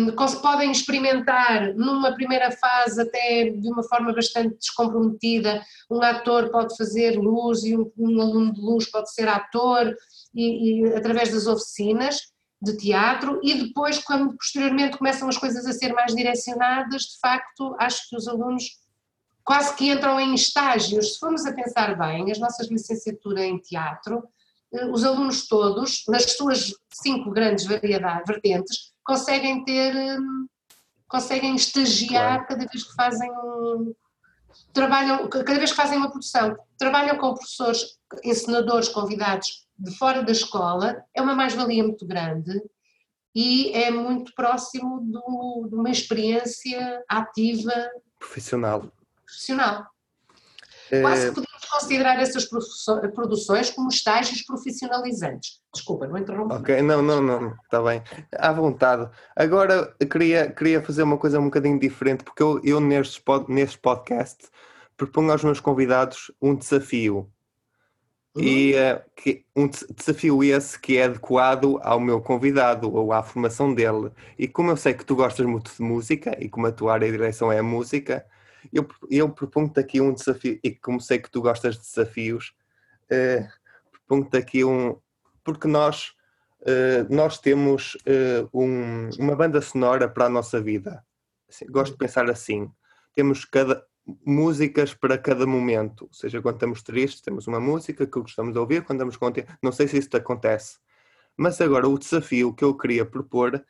Um, 0.08 0.40
podem 0.40 0.70
experimentar 0.70 1.74
numa 1.74 2.14
primeira 2.14 2.50
fase 2.50 3.02
até 3.02 3.50
de 3.50 3.68
uma 3.68 3.82
forma 3.82 4.14
bastante 4.14 4.56
descomprometida, 4.56 5.62
um 5.90 6.00
ator 6.02 6.50
pode 6.50 6.74
fazer 6.76 7.18
luz 7.18 7.64
e 7.64 7.76
um, 7.76 7.90
um 7.98 8.20
aluno 8.20 8.52
de 8.52 8.60
luz 8.60 8.90
pode 8.90 9.12
ser 9.12 9.28
ator 9.28 9.94
e, 10.34 10.86
e, 10.86 10.94
através 10.94 11.30
das 11.30 11.46
oficinas 11.46 12.18
de 12.62 12.76
teatro 12.78 13.40
e 13.42 13.66
depois 13.66 13.98
quando 13.98 14.34
posteriormente 14.36 14.96
começam 14.96 15.28
as 15.28 15.36
coisas 15.36 15.66
a 15.66 15.72
ser 15.72 15.92
mais 15.92 16.14
direcionadas, 16.14 17.02
de 17.02 17.18
facto 17.20 17.76
acho 17.78 18.08
que 18.08 18.16
os 18.16 18.26
alunos 18.26 18.64
quase 19.44 19.74
que 19.76 19.90
entram 19.90 20.18
em 20.18 20.34
estágios, 20.34 21.14
se 21.14 21.18
formos 21.18 21.44
a 21.44 21.52
pensar 21.52 21.96
bem, 21.98 22.30
as 22.30 22.38
nossas 22.38 22.68
licenciaturas 22.68 23.44
em 23.44 23.58
teatro, 23.58 24.24
eh, 24.72 24.86
os 24.86 25.04
alunos 25.04 25.46
todos, 25.46 26.02
nas 26.08 26.32
suas 26.32 26.72
cinco 26.90 27.30
grandes 27.30 27.66
variedades, 27.66 28.24
vertentes, 28.26 28.92
conseguem 29.04 29.62
ter, 29.64 29.94
hum, 29.94 30.46
conseguem 31.06 31.54
estagiar 31.54 32.46
claro. 32.46 32.46
cada 32.48 32.66
vez 32.66 32.84
que 32.84 32.94
fazem 32.94 33.30
um, 33.30 33.94
trabalham, 34.72 35.28
cada 35.28 35.58
vez 35.58 35.70
que 35.70 35.76
fazem 35.76 35.98
uma 35.98 36.10
produção, 36.10 36.56
trabalham 36.78 37.18
com 37.18 37.34
professores, 37.34 37.98
ensinadores 38.24 38.88
convidados 38.88 39.66
de 39.78 39.96
fora 39.98 40.22
da 40.22 40.32
escola, 40.32 41.04
é 41.14 41.20
uma 41.20 41.34
mais-valia 41.34 41.82
muito 41.82 42.06
grande 42.06 42.62
e 43.34 43.72
é 43.72 43.90
muito 43.90 44.32
próximo 44.34 45.00
do, 45.00 45.68
de 45.68 45.74
uma 45.74 45.90
experiência 45.90 47.04
ativa 47.08 47.72
profissional. 48.18 48.90
Profissional. 49.24 49.86
Quase 51.00 51.28
que 51.28 51.34
podemos 51.34 51.64
considerar 51.70 52.20
essas 52.20 52.44
produções 53.14 53.70
como 53.70 53.88
estágios 53.88 54.42
profissionalizantes. 54.42 55.60
Desculpa, 55.72 56.06
não 56.06 56.18
interrompo. 56.18 56.54
Ok, 56.54 56.82
não, 56.82 57.02
não, 57.02 57.20
não, 57.20 57.54
está 57.64 57.82
bem. 57.82 58.02
À 58.36 58.52
vontade. 58.52 59.08
Agora, 59.34 59.94
queria, 60.10 60.50
queria 60.50 60.82
fazer 60.82 61.02
uma 61.02 61.18
coisa 61.18 61.40
um 61.40 61.46
bocadinho 61.46 61.78
diferente, 61.78 62.22
porque 62.22 62.42
eu, 62.42 62.60
eu 62.62 62.80
neste, 62.80 63.22
neste 63.48 63.78
podcast 63.78 64.48
proponho 64.96 65.32
aos 65.32 65.42
meus 65.42 65.58
convidados 65.58 66.30
um 66.40 66.54
desafio. 66.54 67.30
Uhum. 68.36 68.42
E 68.42 68.74
uh, 68.74 69.00
que, 69.16 69.44
um 69.54 69.68
desafio 69.68 70.42
esse 70.42 70.78
que 70.78 70.98
é 70.98 71.04
adequado 71.04 71.78
ao 71.82 72.00
meu 72.00 72.20
convidado 72.20 72.92
ou 72.92 73.12
à 73.12 73.22
formação 73.22 73.72
dele. 73.72 74.10
E 74.38 74.46
como 74.46 74.70
eu 74.70 74.76
sei 74.76 74.92
que 74.92 75.04
tu 75.04 75.16
gostas 75.16 75.46
muito 75.46 75.72
de 75.74 75.82
música 75.82 76.36
e 76.40 76.48
como 76.48 76.66
a 76.66 76.72
tua 76.72 76.94
área 76.94 77.06
de 77.06 77.16
direção 77.16 77.50
é 77.50 77.60
a 77.60 77.62
música, 77.62 78.26
eu, 78.72 78.86
eu 79.10 79.28
proponho-te 79.28 79.80
aqui 79.80 80.00
um 80.00 80.12
desafio, 80.12 80.58
e 80.62 80.70
como 80.70 81.00
sei 81.00 81.18
que 81.18 81.30
tu 81.30 81.40
gostas 81.40 81.76
de 81.76 81.82
desafios, 81.82 82.54
uh, 83.04 83.48
proponho-te 83.90 84.36
aqui 84.36 84.64
um. 84.64 84.98
Porque 85.42 85.68
nós, 85.68 86.14
uh, 86.62 87.14
nós 87.14 87.38
temos 87.38 87.94
uh, 87.94 88.48
um, 88.52 89.10
uma 89.18 89.36
banda 89.36 89.60
sonora 89.60 90.08
para 90.08 90.26
a 90.26 90.30
nossa 90.30 90.60
vida. 90.60 91.04
Assim, 91.48 91.66
gosto 91.66 91.92
de 91.92 91.98
pensar 91.98 92.28
assim: 92.30 92.70
temos 93.14 93.44
cada, 93.44 93.84
músicas 94.24 94.94
para 94.94 95.18
cada 95.18 95.46
momento. 95.46 96.04
Ou 96.04 96.12
seja, 96.12 96.40
quando 96.42 96.56
estamos 96.56 96.82
tristes, 96.82 97.20
temos 97.20 97.46
uma 97.46 97.60
música 97.60 98.06
que 98.06 98.20
gostamos 98.20 98.52
de 98.52 98.58
ouvir, 98.58 98.82
quando 98.82 98.98
estamos 98.98 99.16
contentes. 99.16 99.54
Não 99.62 99.72
sei 99.72 99.88
se 99.88 99.98
isso 99.98 100.10
te 100.10 100.16
acontece. 100.16 100.78
Mas 101.36 101.60
agora 101.60 101.88
o 101.88 101.98
desafio 101.98 102.54
que 102.54 102.64
eu 102.64 102.76
queria 102.76 103.04
propor 103.04 103.64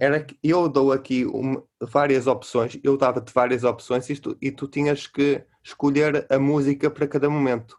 era 0.00 0.24
que 0.24 0.36
eu 0.42 0.66
dou 0.66 0.92
aqui 0.92 1.26
uma, 1.26 1.62
várias 1.78 2.26
opções, 2.26 2.80
eu 2.82 2.96
dava-te 2.96 3.34
várias 3.34 3.64
opções 3.64 4.08
e 4.08 4.16
tu, 4.16 4.36
e 4.40 4.50
tu 4.50 4.66
tinhas 4.66 5.06
que 5.06 5.44
escolher 5.62 6.26
a 6.30 6.38
música 6.38 6.90
para 6.90 7.06
cada 7.06 7.28
momento. 7.28 7.78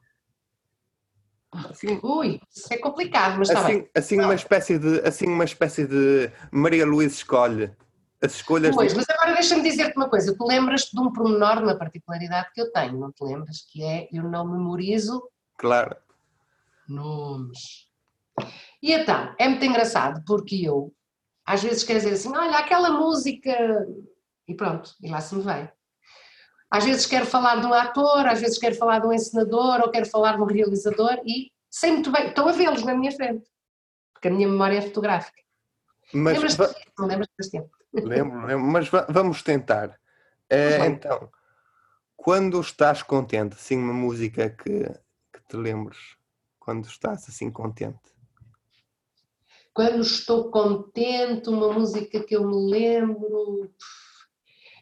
Assim, 1.51 1.99
Ui, 2.03 2.39
isso 2.55 2.71
é 2.71 2.77
complicado, 2.77 3.39
mas 3.39 3.49
está 3.49 3.61
assim, 3.61 3.79
bem. 3.79 3.89
Assim 3.97 4.19
uma, 4.19 4.35
espécie 4.35 4.77
de, 4.77 4.99
assim 5.01 5.25
uma 5.25 5.43
espécie 5.43 5.87
de 5.87 6.31
Maria 6.51 6.85
Luísa 6.85 7.15
escolhe 7.15 7.75
as 8.23 8.35
escolhas. 8.35 8.75
Pois, 8.75 8.91
de... 8.91 8.97
mas 8.99 9.09
agora 9.09 9.33
deixa-me 9.33 9.63
dizer-te 9.63 9.97
uma 9.97 10.07
coisa, 10.07 10.37
tu 10.37 10.45
lembras-te 10.45 10.95
de 10.95 11.01
um 11.01 11.11
pormenor, 11.11 11.57
uma 11.63 11.75
particularidade 11.75 12.51
que 12.53 12.61
eu 12.61 12.71
tenho, 12.71 12.99
não 12.99 13.11
te 13.11 13.23
lembras? 13.23 13.65
Que 13.67 13.83
é, 13.83 14.07
eu 14.13 14.23
não 14.23 14.47
memorizo... 14.47 15.27
Claro. 15.57 15.95
Nomes. 16.87 17.89
E 18.81 18.93
então, 18.93 19.35
é 19.39 19.47
muito 19.49 19.65
engraçado, 19.65 20.23
porque 20.25 20.63
eu 20.63 20.93
às 21.45 21.63
vezes 21.63 21.83
quer 21.83 21.95
dizer 21.95 22.13
assim, 22.13 22.35
olha, 22.35 22.57
aquela 22.57 22.91
música, 22.91 23.51
e 24.47 24.53
pronto, 24.53 24.93
e 25.01 25.09
lá 25.09 25.21
se 25.21 25.35
me 25.35 25.41
vai. 25.41 25.71
Às 26.69 26.85
vezes 26.85 27.05
quero 27.05 27.25
falar 27.25 27.59
de 27.59 27.67
um 27.67 27.73
ator, 27.73 28.25
às 28.27 28.39
vezes 28.39 28.57
quero 28.57 28.75
falar 28.75 28.99
de 28.99 29.07
um 29.07 29.13
encenador, 29.13 29.81
ou 29.81 29.91
quero 29.91 30.05
falar 30.05 30.37
de 30.37 30.41
um 30.41 30.45
realizador, 30.45 31.21
e 31.25 31.51
sei 31.69 31.91
muito 31.91 32.11
bem, 32.11 32.27
estou 32.27 32.47
a 32.47 32.51
vê-los 32.51 32.83
na 32.83 32.93
minha 32.93 33.11
frente, 33.11 33.49
porque 34.13 34.27
a 34.29 34.31
minha 34.31 34.47
memória 34.47 34.77
é 34.77 34.81
fotográfica. 34.81 35.41
Mas, 36.13 36.33
lembras-te 36.33 36.57
va... 36.57 36.75
não 36.97 37.07
lembras 37.07 37.27
deste 37.37 37.51
tempo? 37.51 37.69
Lembro, 37.93 38.45
lembro, 38.45 38.65
mas 38.65 38.89
vamos 39.09 39.43
tentar. 39.43 39.99
É, 40.49 40.85
então, 40.85 41.29
quando 42.15 42.59
estás 42.61 43.03
contente, 43.03 43.55
assim, 43.55 43.77
uma 43.77 43.93
música 43.93 44.49
que, 44.49 44.83
que 44.83 45.41
te 45.49 45.57
lembres, 45.57 46.15
quando 46.59 46.85
estás 46.85 47.27
assim 47.27 47.49
contente. 47.49 48.10
Quando 49.73 50.01
estou 50.01 50.51
contente, 50.51 51.49
uma 51.49 51.71
música 51.71 52.23
que 52.23 52.35
eu 52.35 52.45
me 52.45 52.71
lembro. 52.71 53.73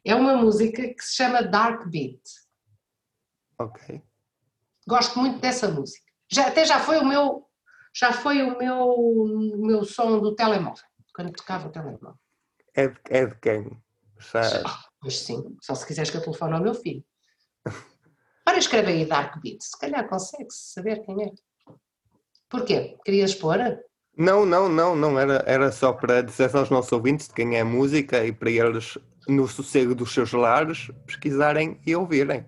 É 0.03 0.15
uma 0.15 0.36
música 0.36 0.81
que 0.81 1.03
se 1.03 1.15
chama 1.15 1.43
Dark 1.43 1.88
Beat. 1.88 2.22
Ok. 3.60 4.01
Gosto 4.88 5.19
muito 5.19 5.39
dessa 5.39 5.69
música. 5.69 6.10
Já, 6.31 6.48
até 6.48 6.65
já 6.65 6.79
foi 6.79 6.98
o 6.98 7.05
meu, 7.05 7.48
já 7.93 8.13
foi 8.13 8.41
o 8.41 8.58
meu, 8.58 8.88
o 8.88 9.65
meu 9.65 9.84
som 9.84 10.19
do 10.19 10.34
telemóvel, 10.36 10.84
quando 11.13 11.34
tocava 11.34 11.67
o 11.67 11.72
telemóvel. 11.72 12.15
É 12.74 12.88
de, 12.88 13.00
é 13.10 13.25
de 13.25 13.36
quem? 13.39 13.84
Pois 15.01 15.17
sim, 15.19 15.58
só 15.62 15.75
se 15.75 15.86
quiseres 15.86 16.10
que 16.10 16.17
eu 16.17 16.22
telefone 16.22 16.53
ao 16.53 16.62
meu 16.62 16.74
filho. 16.74 17.03
Ora, 18.48 18.58
escreve 18.58 18.91
aí 18.91 19.05
Dark 19.05 19.39
Beat, 19.41 19.62
se 19.62 19.77
calhar 19.77 20.08
consegue-se 20.08 20.74
saber 20.74 21.03
quem 21.03 21.24
é. 21.24 21.31
Porquê? 22.50 22.98
Querias 23.05 23.31
expor? 23.31 23.60
Não, 24.17 24.45
não, 24.45 24.67
não, 24.67 24.95
não. 24.95 25.19
Era, 25.19 25.43
era 25.45 25.71
só 25.71 25.93
para 25.93 26.21
dizer 26.21 26.55
aos 26.55 26.69
nossos 26.69 26.91
ouvintes 26.91 27.27
de 27.27 27.33
quem 27.33 27.57
é 27.57 27.63
música 27.63 28.25
e 28.25 28.31
para 28.31 28.49
eles, 28.49 28.97
no 29.27 29.47
sossego 29.47 29.95
dos 29.95 30.13
seus 30.13 30.33
lares, 30.33 30.91
pesquisarem 31.05 31.79
e 31.85 31.95
ouvirem. 31.95 32.45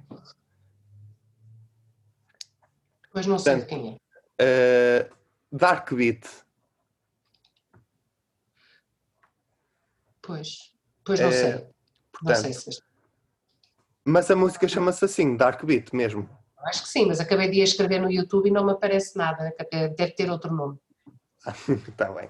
Pois 3.12 3.26
não 3.26 3.38
sei 3.38 3.58
Portanto, 3.58 3.70
quem 3.70 4.00
é. 4.40 5.10
Uh, 5.10 5.16
Dark 5.52 5.92
Beat. 5.94 6.26
Pois, 10.22 10.74
pois 11.04 11.20
não 11.20 11.30
uh, 11.30 11.32
sei. 11.32 11.52
Portanto, 12.12 12.24
não 12.24 12.36
sei 12.36 12.54
se... 12.54 12.82
Mas 14.04 14.32
a 14.32 14.36
música 14.36 14.68
chama-se 14.68 15.06
assim, 15.06 15.36
Dark 15.36 15.64
Beat 15.64 15.94
mesmo. 15.94 16.30
Acho 16.60 16.84
que 16.84 16.90
sim, 16.90 17.06
mas 17.06 17.20
acabei 17.20 17.50
de 17.50 17.60
escrever 17.60 18.00
no 18.00 18.12
YouTube 18.12 18.48
e 18.48 18.52
não 18.52 18.66
me 18.66 18.72
aparece 18.72 19.18
nada. 19.18 19.54
Deve 19.72 20.12
ter 20.12 20.30
outro 20.30 20.54
nome. 20.54 20.80
Está 21.46 22.12
bem. 22.14 22.28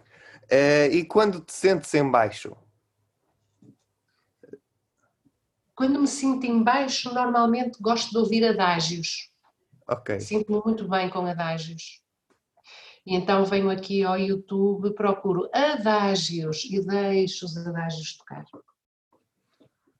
Uh, 0.52 0.92
e 0.92 1.06
quando 1.06 1.42
te 1.42 1.54
sentes 1.54 1.94
em 1.94 2.10
baixo? 2.10 2.56
Quando 5.76 6.00
me 6.00 6.08
sinto 6.08 6.46
em 6.46 6.62
baixo, 6.62 7.14
normalmente 7.14 7.82
gosto 7.82 8.12
de 8.12 8.18
ouvir 8.18 8.46
adágios. 8.46 9.32
Ok. 9.88 10.20
Sinto-me 10.20 10.62
muito 10.64 10.88
bem 10.88 11.10
com 11.10 11.26
adágios. 11.26 12.02
E 13.06 13.16
então 13.16 13.46
venho 13.46 13.70
aqui 13.70 14.04
ao 14.04 14.18
YouTube, 14.18 14.94
procuro 14.94 15.50
adágios 15.52 16.66
e 16.66 16.86
deixo 16.86 17.46
os 17.46 17.58
adágios 17.58 18.18
tocar. 18.18 18.46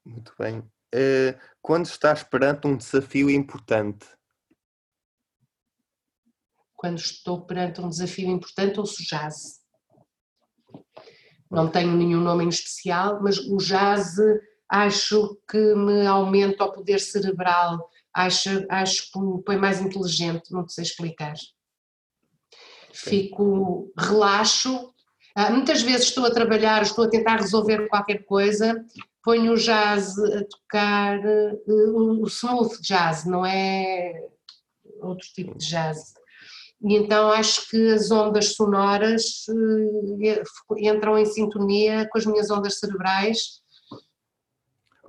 Muito 0.06 0.34
bem. 0.38 0.60
Uh, 0.94 1.38
quando 1.62 1.86
estás 1.86 2.22
perante 2.22 2.68
um 2.68 2.78
desafio 2.78 3.30
importante, 3.30 4.06
quando 6.82 6.98
estou 6.98 7.42
perante 7.42 7.80
um 7.80 7.88
desafio 7.88 8.28
importante, 8.32 8.80
ouço 8.80 9.04
jazz. 9.04 9.60
Não 11.48 11.70
tenho 11.70 11.96
nenhum 11.96 12.20
nome 12.20 12.44
em 12.44 12.50
especial, 12.50 13.22
mas 13.22 13.38
o 13.38 13.58
jazz 13.58 14.16
acho 14.68 15.38
que 15.48 15.76
me 15.76 16.08
aumenta 16.08 16.64
o 16.64 16.72
poder 16.72 17.00
cerebral, 17.00 17.88
acho, 18.12 18.66
acho 18.68 19.12
que 19.12 19.20
me 19.20 19.44
põe 19.44 19.58
mais 19.58 19.80
inteligente, 19.80 20.52
não 20.52 20.68
sei 20.68 20.84
explicar. 20.84 21.36
Fico, 22.92 23.94
relaxo. 23.96 24.92
Ah, 25.36 25.52
muitas 25.52 25.84
vezes 25.84 26.08
estou 26.08 26.26
a 26.26 26.34
trabalhar, 26.34 26.82
estou 26.82 27.06
a 27.06 27.10
tentar 27.10 27.36
resolver 27.36 27.90
qualquer 27.90 28.26
coisa, 28.26 28.84
ponho 29.24 29.54
o 29.54 29.56
jazz 29.56 30.18
a 30.18 30.44
tocar, 30.46 31.20
uh, 31.20 32.24
o 32.24 32.28
smooth 32.28 32.82
jazz, 32.82 33.24
não 33.26 33.46
é 33.46 34.14
outro 35.00 35.28
tipo 35.28 35.56
de 35.56 35.68
jazz. 35.68 36.20
E 36.84 36.96
então 36.96 37.32
acho 37.32 37.70
que 37.70 37.92
as 37.92 38.10
ondas 38.10 38.56
sonoras 38.56 39.46
uh, 39.50 40.78
entram 40.78 41.18
em 41.18 41.26
sintonia 41.26 42.08
com 42.12 42.18
as 42.18 42.26
minhas 42.26 42.50
ondas 42.50 42.80
cerebrais. 42.80 43.62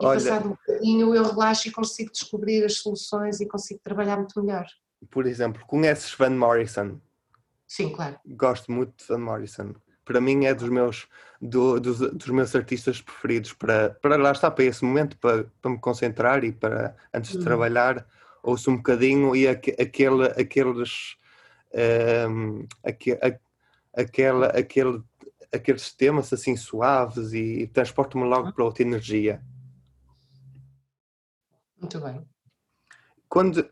E 0.00 0.04
Olha, 0.04 0.20
passado 0.20 0.46
um 0.46 0.50
bocadinho 0.50 1.14
eu 1.14 1.24
relaxo 1.24 1.68
e 1.68 1.70
consigo 1.70 2.12
descobrir 2.12 2.64
as 2.64 2.78
soluções 2.78 3.40
e 3.40 3.46
consigo 3.46 3.80
trabalhar 3.82 4.16
muito 4.16 4.38
melhor. 4.42 4.66
Por 5.10 5.26
exemplo, 5.26 5.64
conheces 5.66 6.14
Van 6.14 6.30
Morrison? 6.30 7.00
Sim, 7.66 7.90
claro. 7.90 8.18
Gosto 8.26 8.70
muito 8.70 8.94
de 8.98 9.06
Van 9.08 9.18
Morrison. 9.18 9.74
Para 10.04 10.20
mim 10.20 10.44
é 10.44 10.52
dos 10.52 10.68
meus, 10.68 11.08
do, 11.40 11.80
dos, 11.80 11.98
dos, 11.98 12.28
meus 12.28 12.54
artistas 12.54 13.00
preferidos 13.00 13.52
para, 13.52 13.90
para 13.90 14.16
lá 14.16 14.32
estar, 14.32 14.50
para 14.50 14.64
esse 14.64 14.84
momento, 14.84 15.16
para, 15.18 15.44
para 15.60 15.70
me 15.70 15.78
concentrar 15.78 16.44
e 16.44 16.52
para 16.52 16.94
antes 17.14 17.30
de 17.30 17.38
uhum. 17.38 17.44
trabalhar, 17.44 18.06
ouço 18.42 18.70
um 18.70 18.76
bocadinho 18.76 19.34
e 19.34 19.48
aquele, 19.48 20.26
aqueles 20.36 21.16
um, 22.28 22.66
aquele, 22.82 23.18
aquele, 23.94 24.46
aquele, 24.46 25.02
aqueles 25.52 25.92
temas 25.92 26.32
assim 26.32 26.56
suaves 26.56 27.32
e, 27.32 27.62
e 27.62 27.66
transporta-me 27.66 28.24
logo 28.24 28.46
uhum. 28.46 28.52
para 28.52 28.64
outra 28.64 28.82
energia. 28.82 29.42
Muito 31.78 32.00
bem. 32.00 32.26
Quando 33.28 33.68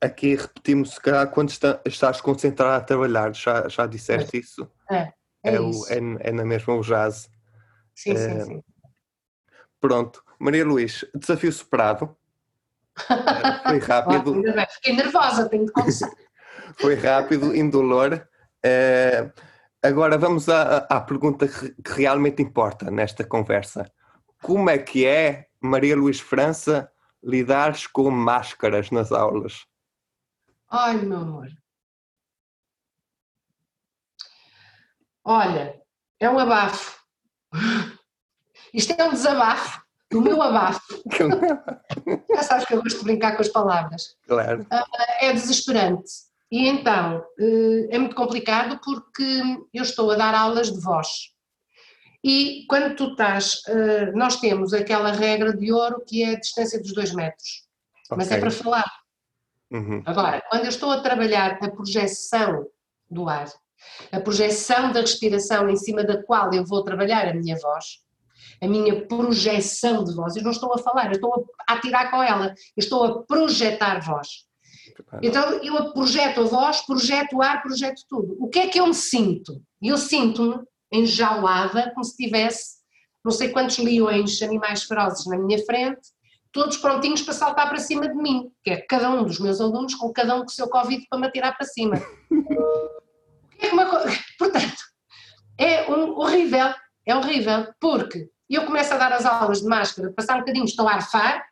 aqui 0.00 0.34
repetimos, 0.34 0.90
se 0.90 1.00
calhar, 1.00 1.30
quando 1.30 1.50
está, 1.50 1.80
estás 1.84 2.20
concentrado 2.20 2.82
a 2.82 2.84
trabalhar, 2.84 3.34
já, 3.34 3.68
já 3.68 3.86
disseste 3.86 4.36
é. 4.36 4.40
isso? 4.40 4.70
É, 4.90 5.12
é, 5.42 5.54
é, 5.54 5.60
o, 5.60 5.70
é, 5.88 6.28
é, 6.28 6.32
na 6.32 6.44
mesma 6.44 6.74
o 6.74 6.80
jazz. 6.82 7.30
Sim, 7.94 8.16
sim, 8.16 8.44
sim. 8.44 8.64
Pronto, 9.80 10.22
Maria 10.38 10.64
Luís, 10.64 11.04
desafio 11.14 11.52
superado. 11.52 12.16
Foi 13.66 13.78
rápido. 13.78 14.42
Fiquei 14.74 14.96
nervosa, 14.96 15.48
tenho 15.48 15.66
de 15.66 15.72
conseguir. 15.72 16.29
Foi 16.80 16.94
rápido, 16.94 17.54
indolor. 17.54 18.26
Uh, 18.64 19.30
agora 19.82 20.16
vamos 20.16 20.48
à, 20.48 20.78
à 20.78 21.00
pergunta 21.00 21.46
que 21.46 21.74
realmente 21.84 22.42
importa 22.42 22.90
nesta 22.90 23.22
conversa. 23.22 23.90
Como 24.42 24.70
é 24.70 24.78
que 24.78 25.04
é, 25.04 25.48
Maria 25.60 25.94
Luís 25.94 26.20
França, 26.20 26.90
lidares 27.22 27.86
com 27.86 28.10
máscaras 28.10 28.90
nas 28.90 29.12
aulas? 29.12 29.66
Ai, 30.70 30.96
meu 30.96 31.18
amor. 31.18 31.48
Olha, 35.22 35.78
é 36.18 36.30
um 36.30 36.38
abafo. 36.38 36.98
Isto 38.72 38.92
é 38.92 39.04
um 39.04 39.10
desabafo, 39.10 39.82
o 40.14 40.20
meu 40.20 40.40
abafo. 40.40 41.02
Já 42.34 42.42
sabes 42.42 42.64
que 42.64 42.74
eu 42.74 42.82
gosto 42.82 43.00
de 43.00 43.04
brincar 43.04 43.36
com 43.36 43.42
as 43.42 43.48
palavras. 43.48 44.16
Claro. 44.26 44.66
Ah, 44.70 44.86
é 45.20 45.32
desesperante. 45.32 46.29
E 46.50 46.68
então, 46.68 47.24
eh, 47.38 47.88
é 47.90 47.98
muito 47.98 48.16
complicado 48.16 48.80
porque 48.84 49.42
eu 49.72 49.82
estou 49.82 50.10
a 50.10 50.16
dar 50.16 50.34
aulas 50.34 50.72
de 50.72 50.80
voz. 50.80 51.30
E 52.22 52.66
quando 52.68 52.96
tu 52.96 53.12
estás, 53.12 53.62
eh, 53.68 54.12
nós 54.12 54.36
temos 54.36 54.74
aquela 54.74 55.12
regra 55.12 55.56
de 55.56 55.72
ouro 55.72 56.02
que 56.06 56.22
é 56.22 56.34
a 56.34 56.40
distância 56.40 56.80
dos 56.80 56.92
dois 56.92 57.14
metros. 57.14 57.64
Okay. 58.06 58.16
Mas 58.16 58.30
é 58.30 58.40
para 58.40 58.50
falar. 58.50 58.90
Uhum. 59.70 60.02
Agora, 60.04 60.42
quando 60.50 60.64
eu 60.64 60.68
estou 60.68 60.90
a 60.90 61.00
trabalhar 61.00 61.58
a 61.62 61.70
projeção 61.70 62.66
do 63.08 63.28
ar, 63.28 63.46
a 64.10 64.20
projeção 64.20 64.92
da 64.92 65.00
respiração 65.00 65.70
em 65.70 65.76
cima 65.76 66.02
da 66.02 66.22
qual 66.22 66.52
eu 66.52 66.66
vou 66.66 66.82
trabalhar 66.82 67.28
a 67.28 67.34
minha 67.34 67.56
voz, 67.56 68.00
a 68.60 68.66
minha 68.66 69.06
projeção 69.06 70.04
de 70.04 70.14
voz, 70.14 70.36
eu 70.36 70.42
não 70.42 70.50
estou 70.50 70.74
a 70.74 70.78
falar, 70.78 71.06
eu 71.06 71.12
estou 71.12 71.46
a 71.66 71.74
atirar 71.74 72.10
com 72.10 72.22
ela, 72.22 72.48
eu 72.48 72.80
estou 72.80 73.04
a 73.04 73.22
projetar 73.22 74.00
voz. 74.00 74.49
Então 75.22 75.42
eu 75.62 75.92
projeto 75.92 76.40
a 76.40 76.44
voz, 76.44 76.80
projeto 76.82 77.36
o 77.36 77.42
ar, 77.42 77.62
projeto 77.62 78.02
tudo. 78.08 78.36
O 78.38 78.48
que 78.48 78.58
é 78.58 78.68
que 78.68 78.80
eu 78.80 78.86
me 78.86 78.94
sinto? 78.94 79.62
Eu 79.82 79.96
sinto-me 79.96 80.62
enjaulada, 80.92 81.90
como 81.94 82.04
se 82.04 82.16
tivesse 82.16 82.80
não 83.24 83.30
sei 83.30 83.50
quantos 83.50 83.78
leões, 83.78 84.40
animais 84.42 84.84
ferozes 84.84 85.26
na 85.26 85.38
minha 85.38 85.62
frente, 85.64 86.00
todos 86.52 86.76
prontinhos 86.78 87.22
para 87.22 87.34
saltar 87.34 87.68
para 87.68 87.78
cima 87.78 88.08
de 88.08 88.14
mim, 88.14 88.50
que 88.64 88.70
é 88.70 88.76
cada 88.78 89.10
um 89.10 89.24
dos 89.24 89.38
meus 89.38 89.60
alunos 89.60 89.94
com 89.94 90.12
cada 90.12 90.34
um 90.34 90.40
com 90.40 90.46
o 90.46 90.50
seu 90.50 90.68
Covid 90.68 91.06
para 91.08 91.18
me 91.18 91.26
atirar 91.26 91.56
para 91.56 91.66
cima. 91.66 91.96
é 93.60 93.68
uma 93.72 93.86
Portanto, 94.38 94.82
é 95.58 95.90
um, 95.90 96.18
horrível, 96.18 96.74
é 97.06 97.14
horrível, 97.14 97.68
porque 97.78 98.28
eu 98.48 98.64
começo 98.64 98.92
a 98.94 98.96
dar 98.96 99.12
as 99.12 99.26
aulas 99.26 99.60
de 99.60 99.68
máscara, 99.68 100.12
passar 100.12 100.36
um 100.36 100.40
bocadinho 100.40 100.64
estou 100.64 100.88
a 100.88 100.94
arfar, 100.94 101.44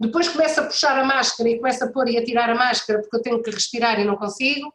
depois 0.00 0.28
começo 0.28 0.60
a 0.60 0.64
puxar 0.64 0.98
a 0.98 1.04
máscara 1.04 1.48
e 1.48 1.58
começo 1.58 1.84
a 1.84 1.92
pôr 1.92 2.08
e 2.08 2.18
a 2.18 2.24
tirar 2.24 2.50
a 2.50 2.54
máscara 2.54 3.00
porque 3.00 3.16
eu 3.16 3.22
tenho 3.22 3.42
que 3.42 3.50
respirar 3.50 4.00
e 4.00 4.04
não 4.04 4.16
consigo, 4.16 4.72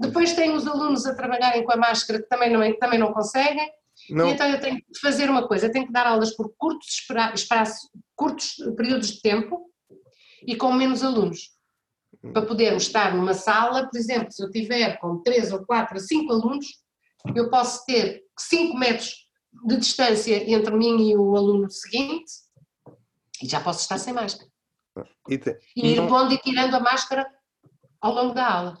depois 0.00 0.32
tenho 0.32 0.54
os 0.54 0.66
alunos 0.66 1.06
a 1.06 1.14
trabalharem 1.14 1.64
com 1.64 1.72
a 1.72 1.76
máscara 1.76 2.22
que 2.22 2.28
também 2.28 2.50
não, 2.50 2.62
é, 2.62 2.72
também 2.74 2.98
não 2.98 3.12
conseguem, 3.12 3.68
não. 4.10 4.30
Então 4.30 4.48
eu 4.48 4.60
tenho 4.60 4.76
que 4.76 5.00
fazer 5.00 5.28
uma 5.28 5.46
coisa, 5.46 5.70
tenho 5.70 5.86
que 5.86 5.92
dar 5.92 6.06
aulas 6.06 6.34
por 6.34 6.52
curtos, 6.56 7.04
espaço, 7.34 7.90
curtos 8.14 8.54
períodos 8.76 9.12
de 9.12 9.20
tempo 9.20 9.70
e 10.46 10.56
com 10.56 10.72
menos 10.72 11.02
alunos. 11.02 11.50
Para 12.32 12.46
podermos 12.46 12.84
estar 12.84 13.14
numa 13.14 13.34
sala, 13.34 13.88
por 13.88 13.98
exemplo, 13.98 14.32
se 14.32 14.42
eu 14.42 14.50
tiver 14.50 14.98
com 14.98 15.22
3 15.22 15.52
ou 15.52 15.64
4 15.64 15.94
ou 15.94 16.00
5 16.00 16.32
alunos, 16.32 16.66
eu 17.34 17.50
posso 17.50 17.84
ter 17.84 18.22
5 18.38 18.76
metros 18.78 19.26
de 19.66 19.76
distância 19.76 20.50
entre 20.50 20.74
mim 20.74 21.10
e 21.10 21.16
o 21.16 21.36
aluno 21.36 21.70
seguinte 21.70 22.30
e 23.42 23.48
já 23.48 23.60
posso 23.60 23.80
estar 23.80 23.98
sem 23.98 24.12
máscara. 24.12 24.50
E, 25.28 25.38
te, 25.38 25.56
e 25.76 25.92
ir 25.94 26.08
pondo 26.08 26.32
e 26.34 26.38
tirando 26.38 26.74
a 26.74 26.80
máscara 26.80 27.26
ao 28.00 28.12
longo 28.12 28.34
da 28.34 28.52
aula. 28.52 28.78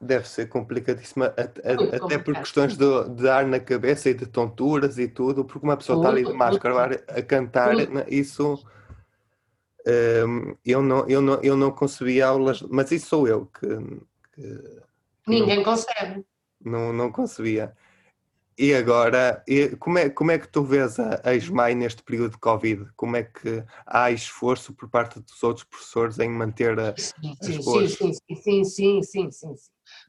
Deve 0.00 0.28
ser 0.28 0.48
complicadíssima, 0.48 1.26
até 1.26 2.18
por 2.18 2.34
questões 2.34 2.76
de, 2.76 3.08
de, 3.10 3.28
ar 3.28 3.46
na 3.46 3.58
cabeça 3.58 4.10
e 4.10 4.14
de 4.14 4.26
tonturas 4.26 4.98
e 4.98 5.08
tudo, 5.08 5.44
porque 5.44 5.66
uma 5.66 5.76
pessoa 5.76 5.98
está 5.98 6.10
ali 6.10 6.24
de 6.24 6.32
máscara 6.32 7.02
a 7.08 7.22
cantar, 7.22 7.74
né, 7.74 8.04
isso 8.08 8.62
um, 9.86 10.56
eu, 10.64 10.82
não, 10.82 11.08
eu, 11.08 11.22
não, 11.22 11.40
eu 11.42 11.56
não 11.56 11.70
concebi 11.70 12.20
aulas, 12.20 12.60
mas 12.62 12.90
isso 12.90 13.06
sou 13.06 13.28
eu 13.28 13.46
que, 13.46 13.68
que 14.34 15.30
ninguém 15.30 15.58
não, 15.58 15.64
consegue. 15.64 16.26
Não, 16.60 16.92
não 16.92 17.12
concebia. 17.12 17.72
E 18.58 18.74
agora, 18.74 19.44
e 19.46 19.76
como, 19.76 19.98
é, 19.98 20.08
como 20.08 20.30
é 20.30 20.38
que 20.38 20.48
tu 20.48 20.64
vês 20.64 20.98
a, 20.98 21.20
a 21.22 21.34
ESMAI 21.34 21.74
neste 21.74 22.02
período 22.02 22.32
de 22.32 22.38
Covid? 22.38 22.86
Como 22.96 23.14
é 23.14 23.22
que 23.22 23.62
há 23.86 24.10
esforço 24.10 24.72
por 24.72 24.88
parte 24.88 25.20
dos 25.20 25.42
outros 25.42 25.64
professores 25.64 26.18
em 26.18 26.30
manter 26.30 26.78
a, 26.80 26.94
sim, 26.96 27.36
as 27.38 27.46
sim. 27.46 27.62
Sim, 27.88 28.12
sim, 28.34 28.64
sim, 28.64 29.02
sim, 29.02 29.30
sim, 29.30 29.54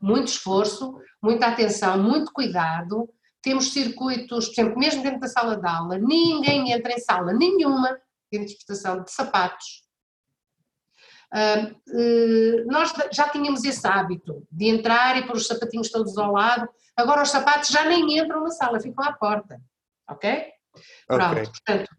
Muito 0.02 0.30
esforço, 0.30 0.98
muita 1.22 1.48
atenção, 1.48 2.02
muito 2.02 2.32
cuidado. 2.32 3.10
Temos 3.42 3.74
circuitos, 3.74 4.48
por 4.48 4.54
exemplo, 4.54 4.80
mesmo 4.80 5.04
dentro 5.04 5.20
da 5.20 5.28
sala 5.28 5.58
de 5.58 5.68
aula, 5.68 5.98
ninguém 5.98 6.72
entra 6.72 6.94
em 6.94 7.00
sala 7.00 7.34
nenhuma 7.34 8.00
de 8.32 8.40
interpretação 8.40 9.04
de 9.04 9.12
sapatos, 9.12 9.84
Uh, 11.34 12.66
nós 12.72 12.94
já 13.12 13.28
tínhamos 13.28 13.64
esse 13.64 13.86
hábito 13.86 14.48
de 14.52 14.68
entrar 14.68 15.18
e 15.18 15.28
pôr 15.28 15.36
os 15.36 15.48
sapatinhos 15.48 15.92
todos 15.92 16.18
ao 16.18 16.32
lado, 16.32 16.70
agora 16.96 17.22
os 17.22 17.30
sapatos 17.30 17.70
já 17.70 17.84
nem 17.86 18.18
entram 18.18 18.44
na 18.44 18.52
sala, 18.52 18.80
ficam 18.80 19.04
à 19.04 19.12
porta, 19.12 19.60
ok? 20.10 20.46
Pronto, 21.06 21.32
okay. 21.32 21.44
portanto, 21.44 21.90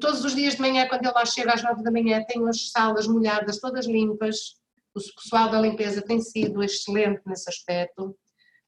todos 0.00 0.24
os 0.24 0.34
dias 0.34 0.54
de 0.56 0.60
manhã, 0.60 0.86
quando 0.88 1.04
ele 1.04 1.14
lá 1.14 1.24
chega 1.24 1.54
às 1.54 1.62
nove 1.62 1.82
da 1.82 1.90
manhã, 1.90 2.22
tenho 2.28 2.46
as 2.46 2.70
salas 2.70 3.06
molhadas, 3.06 3.58
todas 3.58 3.86
limpas, 3.86 4.56
o 4.94 5.00
pessoal 5.22 5.48
da 5.48 5.60
limpeza 5.60 6.02
tem 6.02 6.20
sido 6.20 6.62
excelente 6.62 7.22
nesse 7.24 7.48
aspecto. 7.48 8.16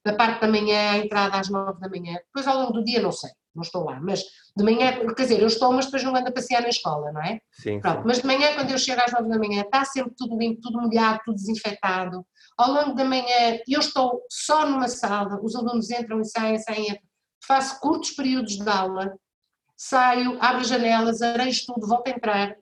Da 0.04 0.14
parte 0.14 0.40
da 0.40 0.48
manhã, 0.48 0.92
a 0.92 0.98
entrada 0.98 1.38
às 1.38 1.48
nove 1.48 1.80
da 1.80 1.88
manhã. 1.88 2.14
Depois, 2.26 2.46
ao 2.46 2.58
longo 2.58 2.72
do 2.72 2.84
dia, 2.84 3.00
não 3.00 3.12
sei, 3.12 3.30
não 3.54 3.62
estou 3.62 3.84
lá. 3.84 4.00
Mas 4.00 4.22
de 4.56 4.64
manhã, 4.64 4.92
quer 5.14 5.22
dizer, 5.22 5.40
eu 5.40 5.46
estou, 5.46 5.72
mas 5.72 5.86
depois 5.86 6.02
não 6.02 6.14
ando 6.14 6.28
a 6.28 6.32
passear 6.32 6.62
na 6.62 6.68
escola, 6.68 7.12
não 7.12 7.22
é? 7.22 7.40
Sim, 7.52 7.80
Pronto. 7.80 8.02
Mas 8.04 8.18
de 8.18 8.26
manhã, 8.26 8.54
quando 8.54 8.70
eu 8.70 8.78
chego 8.78 9.00
às 9.00 9.12
nove 9.12 9.28
da 9.28 9.38
manhã, 9.38 9.62
está 9.62 9.84
sempre 9.84 10.14
tudo 10.16 10.38
limpo, 10.38 10.60
tudo 10.60 10.80
molhado, 10.80 11.20
tudo 11.24 11.36
desinfetado. 11.36 12.24
Ao 12.56 12.70
longo 12.72 12.94
da 12.94 13.04
manhã, 13.04 13.58
eu 13.68 13.80
estou 13.80 14.22
só 14.28 14.66
numa 14.66 14.88
sala, 14.88 15.40
os 15.42 15.54
alunos 15.54 15.90
entram 15.90 16.20
e 16.20 16.24
saem, 16.24 16.58
saem, 16.58 17.00
faço 17.46 17.80
curtos 17.80 18.10
períodos 18.10 18.56
de 18.56 18.68
aula, 18.68 19.14
saio, 19.76 20.38
abro 20.40 20.60
as 20.60 20.68
janelas, 20.68 21.22
arejo 21.22 21.64
tudo, 21.66 21.86
volto 21.86 22.08
a 22.08 22.10
entrar, 22.10 22.56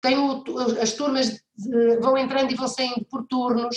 tenho 0.00 0.42
as 0.80 0.92
turmas 0.92 1.40
vão 2.00 2.16
entrando 2.16 2.52
e 2.52 2.54
vão 2.54 2.68
saindo 2.68 3.04
por 3.10 3.26
turnos, 3.26 3.76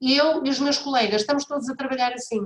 e 0.00 0.16
eu 0.16 0.44
e 0.44 0.50
os 0.50 0.58
meus 0.58 0.78
colegas 0.78 1.22
estamos 1.22 1.44
todos 1.44 1.68
a 1.68 1.76
trabalhar 1.76 2.12
assim. 2.12 2.40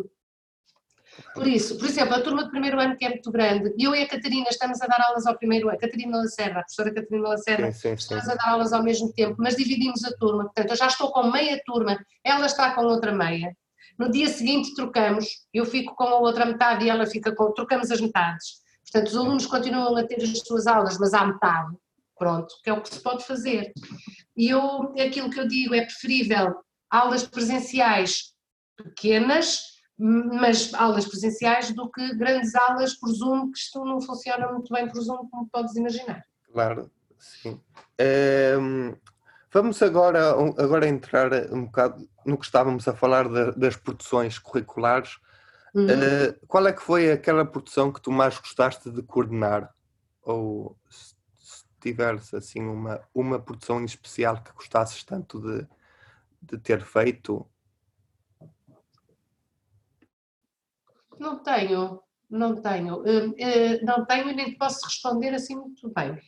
Por 1.35 1.47
isso, 1.49 1.77
por 1.77 1.87
exemplo, 1.89 2.15
a 2.15 2.21
turma 2.21 2.45
do 2.45 2.51
primeiro 2.51 2.81
ano 2.81 2.97
que 2.97 3.05
é 3.05 3.09
muito 3.09 3.31
grande, 3.31 3.75
eu 3.79 3.95
e 3.95 4.03
a 4.03 4.09
Catarina 4.09 4.47
estamos 4.49 4.81
a 4.81 4.87
dar 4.87 5.01
aulas 5.09 5.27
ao 5.27 5.37
primeiro 5.37 5.69
ano, 5.69 5.79
Catarina 5.79 6.19
Lacerda, 6.19 6.61
a 6.61 6.63
professora 6.63 6.95
Catarina 6.95 7.29
Lacerda, 7.29 7.73
sim, 7.73 7.73
sim, 7.73 7.89
sim. 7.89 7.95
estamos 7.95 8.29
a 8.29 8.35
dar 8.37 8.49
aulas 8.51 8.73
ao 8.73 8.83
mesmo 8.85 9.13
tempo, 9.13 9.35
mas 9.39 9.57
dividimos 9.57 10.05
a 10.05 10.13
turma, 10.17 10.45
portanto 10.45 10.71
eu 10.71 10.77
já 10.77 10.87
estou 10.87 11.11
com 11.11 11.31
meia 11.31 11.61
turma, 11.67 11.99
ela 12.23 12.47
está 12.47 12.73
com 12.73 12.83
outra 12.83 13.13
meia, 13.13 13.57
No 13.99 14.11
dia 14.11 14.29
seguinte 14.29 14.75
trocamos, 14.75 15.27
eu 15.53 15.65
fico 15.65 15.95
com 15.95 16.05
a 16.05 16.19
outra 16.19 16.45
metade 16.47 16.85
e 16.85 16.89
ela 16.89 17.07
fica 17.07 17.35
com. 17.35 17.53
trocamos 17.53 17.91
as 17.91 18.01
metades. 18.01 18.63
Portanto, 18.83 19.09
os 19.09 19.17
alunos 19.17 19.47
continuam 19.47 19.97
a 19.97 20.05
ter 20.05 20.23
as 20.23 20.39
suas 20.39 20.67
aulas, 20.67 20.99
mas 20.99 21.15
à 21.15 21.27
metade. 21.27 21.75
Pronto, 22.17 22.55
que 22.63 22.71
é 22.71 22.73
o 22.73 22.81
que 22.81 22.95
se 22.95 23.01
pode 23.01 23.25
fazer. 23.25 23.73
E 24.37 24.49
eu, 24.49 24.95
aquilo 25.01 25.31
que 25.31 25.39
eu 25.39 25.49
digo 25.49 25.75
é 25.75 25.83
preferível 25.83 26.55
aulas 26.91 27.27
presenciais 27.27 28.33
pequenas, 28.77 29.74
mas 29.99 30.75
aulas 30.75 31.07
presenciais 31.07 31.71
do 31.73 31.91
que 31.91 32.15
grandes 32.17 32.55
aulas 32.55 32.95
por 32.95 33.11
Zoom, 33.11 33.53
que 33.53 33.59
isto 33.59 33.85
não 33.85 34.01
funciona 34.01 34.51
muito 34.53 34.73
bem 34.73 34.89
por 34.89 35.01
Zoom, 35.01 35.29
como 35.29 35.49
podes 35.49 35.77
imaginar. 35.77 36.25
Claro, 36.53 36.91
sim. 37.19 37.61
Um, 38.61 38.97
vamos 39.53 39.81
agora, 39.83 40.31
agora 40.59 40.89
entrar 40.89 41.33
um 41.53 41.67
bocado 41.67 42.09
no 42.27 42.37
que 42.37 42.45
estávamos 42.45 42.89
a 42.89 42.95
falar 42.95 43.29
de, 43.29 43.59
das 43.59 43.77
produções 43.77 44.39
curriculares. 44.39 45.19
Uhum. 45.75 45.87
Uh, 45.87 46.47
qual 46.47 46.67
é 46.67 46.73
que 46.73 46.83
foi 46.83 47.11
aquela 47.11 47.45
produção 47.45 47.93
que 47.93 48.01
tu 48.01 48.11
mais 48.11 48.39
gostaste 48.39 48.91
de 48.91 49.03
coordenar? 49.03 49.73
Ou 50.23 50.77
se 50.89 51.15
tiveres 51.81 52.33
assim 52.35 52.63
uma, 52.63 53.01
uma 53.15 53.39
produção 53.39 53.81
em 53.81 53.85
especial 53.85 54.43
que 54.43 54.53
gostasses 54.53 55.05
tanto 55.05 55.41
de, 55.41 55.67
de 56.43 56.59
ter 56.59 56.83
feito? 56.83 57.47
Não 61.19 61.43
tenho, 61.43 62.01
não 62.31 62.61
tenho. 62.61 62.97
Uh, 62.97 63.31
uh, 63.31 63.85
não 63.85 64.05
tenho 64.05 64.31
e 64.31 64.35
nem 64.35 64.51
te 64.53 64.59
posso 64.59 64.85
responder 64.85 65.35
assim 65.35 65.57
muito 65.57 65.93
bem. 65.95 66.19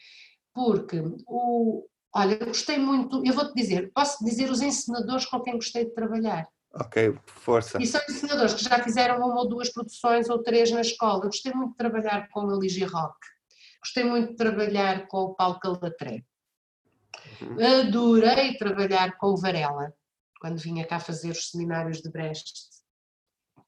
Porque 0.55 1.03
o, 1.27 1.87
olha, 2.15 2.37
gostei 2.45 2.79
muito, 2.79 3.23
eu 3.25 3.35
vou-te 3.35 3.55
dizer, 3.55 3.93
posso 3.93 4.25
dizer 4.25 4.51
os 4.51 4.63
ensinadores 4.63 5.27
com 5.27 5.41
quem 5.41 5.55
gostei 5.55 5.85
de 5.85 5.95
trabalhar. 5.95 6.47
Ok, 6.75 7.19
força. 7.27 7.79
E 7.81 7.87
são 7.87 8.01
ensinadores 8.09 8.55
que 8.55 8.65
já 8.65 8.83
fizeram 8.83 9.17
uma 9.17 9.39
ou 9.41 9.49
duas 9.49 9.71
produções 9.71 10.29
ou 10.29 10.43
três 10.43 10.71
na 10.71 10.83
escola. 10.83 11.25
Eu 11.25 11.31
gostei 11.31 11.53
muito 11.53 11.71
de 11.71 11.77
trabalhar 11.77 12.29
com 12.29 12.51
a 12.51 12.57
Ligia 12.57 12.87
Rock. 12.87 13.17
Gostei 13.83 14.05
muito 14.05 14.31
de 14.31 14.37
trabalhar 14.37 15.07
com 15.09 15.19
o 15.19 15.35
Paulo 15.35 15.59
Calatré. 15.59 16.23
Uhum. 17.41 17.81
Adorei 17.81 18.57
trabalhar 18.57 19.17
com 19.17 19.29
o 19.29 19.37
Varela, 19.37 19.93
quando 20.41 20.59
vinha 20.59 20.87
cá 20.87 20.99
fazer 20.99 21.31
os 21.31 21.51
seminários 21.51 22.03
de 22.03 22.11
Brecht. 22.11 22.53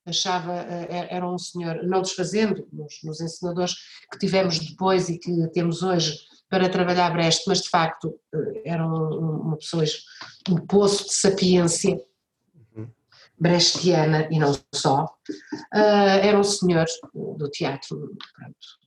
Achava, 0.09 0.55
eh, 0.55 1.09
era 1.11 1.29
um 1.29 1.39
senhor, 1.39 1.83
não 1.85 2.03
desfazendo 2.03 2.67
nos, 2.73 2.95
nos 3.05 3.21
ensinadores 3.21 3.75
que 4.11 4.19
tivemos 4.19 4.59
depois 4.59 5.09
e 5.09 5.19
que 5.19 5.49
temos 5.49 5.83
hoje 5.83 6.19
para 6.49 6.69
trabalhar 6.69 7.11
Brecht, 7.11 7.45
mas 7.47 7.61
de 7.61 7.69
facto 7.69 8.19
eh, 8.35 8.63
era 8.65 8.87
uma 8.87 9.57
pessoa, 9.57 9.85
um 10.49 10.57
poço 10.67 11.05
de 11.05 11.15
sapiência 11.15 12.01
brechtiana 13.39 14.29
e 14.31 14.39
não 14.39 14.53
só, 14.75 15.05
uh, 15.05 16.19
era 16.23 16.39
um 16.39 16.45
senhor 16.45 16.87
do 17.15 17.49
teatro. 17.49 17.97
Pronto. 18.35 18.79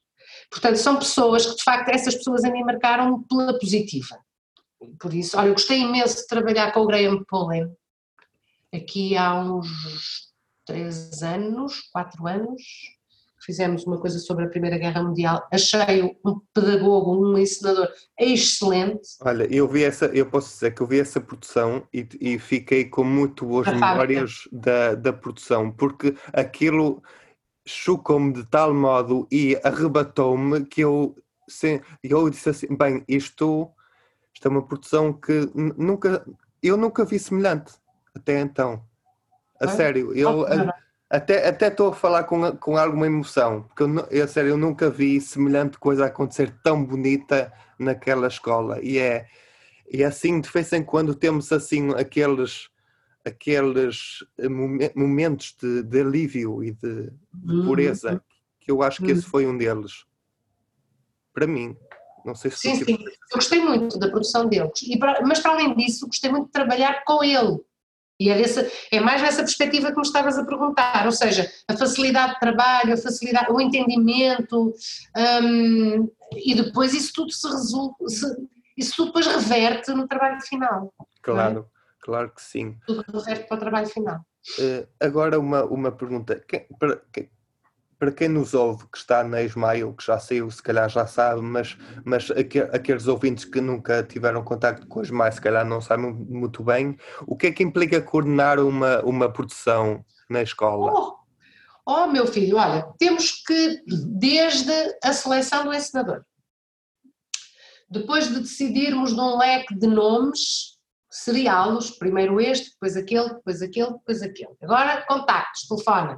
Portanto, 0.50 0.76
são 0.76 0.98
pessoas 0.98 1.46
que, 1.46 1.56
de 1.56 1.64
facto, 1.64 1.90
essas 1.90 2.16
pessoas 2.16 2.44
a 2.44 2.52
mim 2.52 2.64
marcaram 2.64 3.24
pela 3.24 3.58
positiva. 3.58 4.20
Por 5.00 5.14
isso, 5.14 5.38
olha, 5.38 5.48
eu 5.48 5.54
gostei 5.54 5.80
imenso 5.80 6.18
de 6.18 6.28
trabalhar 6.28 6.74
com 6.74 6.82
o 6.82 6.88
Graham 6.88 7.24
Pullen, 7.30 7.72
aqui 8.74 9.16
há 9.16 9.40
uns 9.40 10.31
três 10.66 11.22
anos, 11.22 11.82
quatro 11.92 12.28
anos, 12.28 12.62
fizemos 13.44 13.86
uma 13.86 14.00
coisa 14.00 14.20
sobre 14.20 14.46
a 14.46 14.50
Primeira 14.50 14.78
Guerra 14.78 15.04
Mundial. 15.04 15.48
Achei 15.52 16.18
um 16.26 16.40
pedagogo, 16.54 17.16
um 17.16 17.38
ensinador 17.38 17.90
excelente. 18.20 19.10
Olha, 19.22 19.52
eu 19.54 19.68
vi 19.68 19.84
essa, 19.84 20.06
eu 20.08 20.26
posso 20.26 20.54
dizer 20.54 20.74
que 20.74 20.82
eu 20.82 20.88
vi 20.88 21.00
essa 21.00 21.20
produção 21.20 21.88
e, 21.94 22.08
e 22.20 22.40
fiquei 22.40 22.86
com 22.86 23.04
muito 23.04 23.46
boas 23.46 23.68
a 23.68 23.72
memórias 23.72 24.48
da, 24.52 24.96
da 24.96 25.12
produção, 25.12 25.72
porque 25.72 26.16
aquilo 26.32 27.02
chocou-me 27.66 28.34
de 28.34 28.46
tal 28.46 28.74
modo 28.74 29.28
e 29.32 29.60
arrebatou-me 29.64 30.66
que 30.66 30.82
eu, 30.82 31.16
eu 32.04 32.30
disse 32.30 32.50
assim, 32.50 32.76
bem, 32.76 33.04
isto, 33.08 33.70
isto 34.34 34.48
é 34.48 34.52
uma 34.52 34.66
produção 34.66 35.14
que 35.14 35.50
nunca, 35.56 36.26
eu 36.62 36.78
nunca 36.78 37.06
vi 37.06 37.18
semelhante 37.18 37.74
até 38.16 38.40
então. 38.40 38.84
A 39.62 39.68
sério, 39.68 40.14
eu... 40.14 40.46
Até 41.12 41.46
até 41.46 41.68
estou 41.68 41.90
a 41.90 41.94
falar 41.94 42.24
com, 42.24 42.56
com 42.56 42.78
alguma 42.78 43.06
emoção, 43.06 43.64
porque 43.64 43.84
eu, 43.84 44.08
eu, 44.10 44.28
sério, 44.30 44.52
eu 44.52 44.58
nunca 44.58 44.90
vi 44.90 45.20
semelhante 45.20 45.78
coisa 45.78 46.06
acontecer 46.06 46.56
tão 46.64 46.86
bonita 46.86 47.52
naquela 47.78 48.28
escola. 48.28 48.80
E 48.82 48.98
é, 48.98 49.28
e 49.92 50.04
é 50.04 50.06
assim, 50.06 50.40
de 50.40 50.50
vez 50.50 50.72
em 50.72 50.82
quando 50.82 51.14
temos 51.14 51.52
assim 51.52 51.94
aqueles, 51.96 52.70
aqueles 53.26 54.24
momentos 54.96 55.54
de, 55.62 55.84
de 55.84 56.00
alívio 56.00 56.64
e 56.64 56.72
de, 56.72 57.12
de 57.34 57.56
uhum. 57.56 57.66
pureza, 57.66 58.24
que 58.62 58.72
eu 58.72 58.82
acho 58.82 59.04
que 59.04 59.12
esse 59.12 59.26
uhum. 59.26 59.32
foi 59.32 59.46
um 59.46 59.58
deles. 59.58 60.06
Para 61.34 61.46
mim. 61.46 61.76
Não 62.24 62.36
sei 62.36 62.52
se 62.52 62.58
sim, 62.58 62.86
sim. 62.86 62.98
Eu 63.04 63.36
gostei 63.36 63.60
muito 63.60 64.00
da 64.00 64.08
produção 64.08 64.48
deles. 64.48 64.82
E 64.84 64.98
para, 64.98 65.22
mas 65.26 65.42
para 65.42 65.52
além 65.52 65.76
disso, 65.76 66.08
gostei 66.08 66.32
muito 66.32 66.46
de 66.46 66.52
trabalhar 66.54 67.04
com 67.04 67.22
ele 67.22 67.60
e 68.22 68.30
é, 68.30 68.40
é 68.92 69.00
mais 69.00 69.20
nessa 69.20 69.42
perspectiva 69.42 69.90
que 69.90 69.96
me 69.96 70.04
estavas 70.04 70.38
a 70.38 70.46
perguntar, 70.46 71.08
ou 71.08 71.12
seja, 71.12 71.52
a 71.68 71.76
facilidade 71.76 72.36
de 72.36 72.40
trabalho, 72.40 72.94
a 72.94 72.98
facilidade, 72.98 73.52
o 73.52 73.60
entendimento, 73.60 74.76
um, 75.44 76.12
e 76.36 76.54
depois 76.54 76.94
isso 76.94 77.14
tudo 77.16 77.32
se 77.32 77.48
resulta, 77.48 78.06
isso 78.78 78.94
tudo 78.96 79.08
depois 79.08 79.26
reverte 79.26 79.92
no 79.92 80.08
trabalho 80.08 80.40
final. 80.42 80.94
É? 81.02 81.04
Claro, 81.24 81.60
é? 81.68 81.80
claro 82.00 82.32
que 82.32 82.44
sim. 82.44 82.78
Tudo 82.86 83.02
reverte 83.02 83.48
para 83.48 83.58
o 83.58 83.60
trabalho 83.60 83.88
final. 83.88 84.20
Uh, 84.60 84.88
agora 85.00 85.40
uma, 85.40 85.64
uma 85.64 85.92
pergunta, 85.92 86.40
quem, 86.48 86.68
para, 86.80 87.02
quem, 87.12 87.28
para 88.02 88.12
quem 88.12 88.28
nos 88.28 88.56
ouve 88.56 88.84
que 88.92 88.98
está 88.98 89.24
na 89.24 89.44
Ismael, 89.44 89.94
que 89.94 90.04
já 90.04 90.18
saiu, 90.18 90.50
se 90.50 90.64
calhar 90.64 90.90
já 90.90 91.06
sabe, 91.06 91.40
mas, 91.40 91.78
mas 92.04 92.32
aqueles 92.74 93.06
ouvintes 93.06 93.46
que 93.46 93.62
nunca 93.62 94.02
tiveram 94.02 94.44
contato 94.44 94.88
com 94.88 95.02
a 95.02 95.04
Ismael, 95.04 95.32
se 95.32 95.40
calhar 95.40 95.64
não 95.64 95.80
sabem 95.80 96.12
muito 96.12 96.64
bem, 96.64 96.98
o 97.28 97.38
que 97.38 97.46
é 97.46 97.52
que 97.52 97.62
implica 97.62 98.02
coordenar 98.02 98.60
uma, 98.60 99.02
uma 99.04 99.32
produção 99.32 100.04
na 100.28 100.42
escola? 100.42 100.92
Oh, 100.92 101.16
oh 101.86 102.08
meu 102.08 102.26
filho, 102.26 102.58
olha, 102.58 102.92
temos 102.98 103.44
que, 103.46 103.84
desde 103.86 104.98
a 105.04 105.14
seleção 105.14 105.66
do 105.66 105.72
ensinador, 105.72 106.24
depois 107.88 108.28
de 108.30 108.40
decidirmos 108.40 109.14
de 109.14 109.22
um 109.22 109.38
leque 109.38 109.76
de 109.76 109.86
nomes, 109.86 110.71
seriá-los, 111.12 111.92
primeiro 111.92 112.40
este, 112.40 112.72
depois 112.72 112.96
aquele, 112.96 113.30
depois 113.34 113.62
aquele, 113.62 113.92
depois 113.92 114.22
aquele. 114.22 114.56
Agora, 114.62 115.06
contactos, 115.06 115.68
telefone 115.68 116.18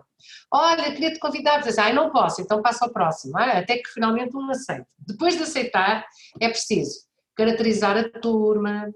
Olha, 0.51 0.91
queria 0.93 1.11
te 1.11 1.19
convidar, 1.19 1.61
dizer, 1.61 1.81
ah, 1.81 1.91
não 1.91 2.11
posso, 2.11 2.41
então 2.41 2.61
passo 2.61 2.83
ao 2.83 2.93
próximo, 2.93 3.37
ah, 3.37 3.57
até 3.57 3.77
que 3.77 3.89
finalmente 3.89 4.37
um 4.37 4.49
aceite. 4.49 4.87
Depois 4.97 5.35
de 5.35 5.43
aceitar, 5.43 6.05
é 6.39 6.47
preciso 6.47 7.01
caracterizar 7.35 7.97
a 7.97 8.07
turma, 8.07 8.93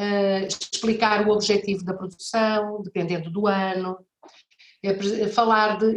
uh, 0.00 0.46
explicar 0.46 1.26
o 1.26 1.30
objetivo 1.30 1.84
da 1.84 1.94
produção, 1.94 2.82
dependendo 2.82 3.30
do 3.30 3.46
ano, 3.46 4.04
é 4.82 5.28
falar 5.28 5.78
de 5.78 5.96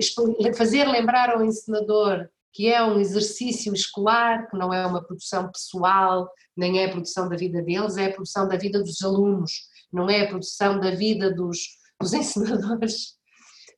fazer 0.56 0.88
lembrar 0.88 1.32
ao 1.32 1.43
ensinador 1.43 2.30
que 2.56 2.72
é 2.72 2.82
um 2.82 2.98
exercício 2.98 3.74
escolar, 3.74 4.50
que 4.50 4.58
não 4.58 4.74
é 4.74 4.88
uma 4.88 5.04
produção 5.04 5.52
pessoal, 5.52 6.30
nem 6.56 6.80
é 6.80 6.86
a 6.86 6.89
produção 6.89 7.28
da 7.28 7.36
vida 7.36 7.62
deles, 7.62 7.98
é 7.98 8.06
a 8.06 8.13
produção 8.13 8.48
da 8.48 8.56
vida 8.56 8.82
dos 8.82 9.02
alunos, 9.02 9.52
não 9.91 10.10
é 10.10 10.22
a 10.22 10.28
produção 10.30 10.80
da 10.80 10.91
vida 10.91 11.30
dos, 11.34 11.58
dos 12.00 12.13
ensinadores. 12.13 13.15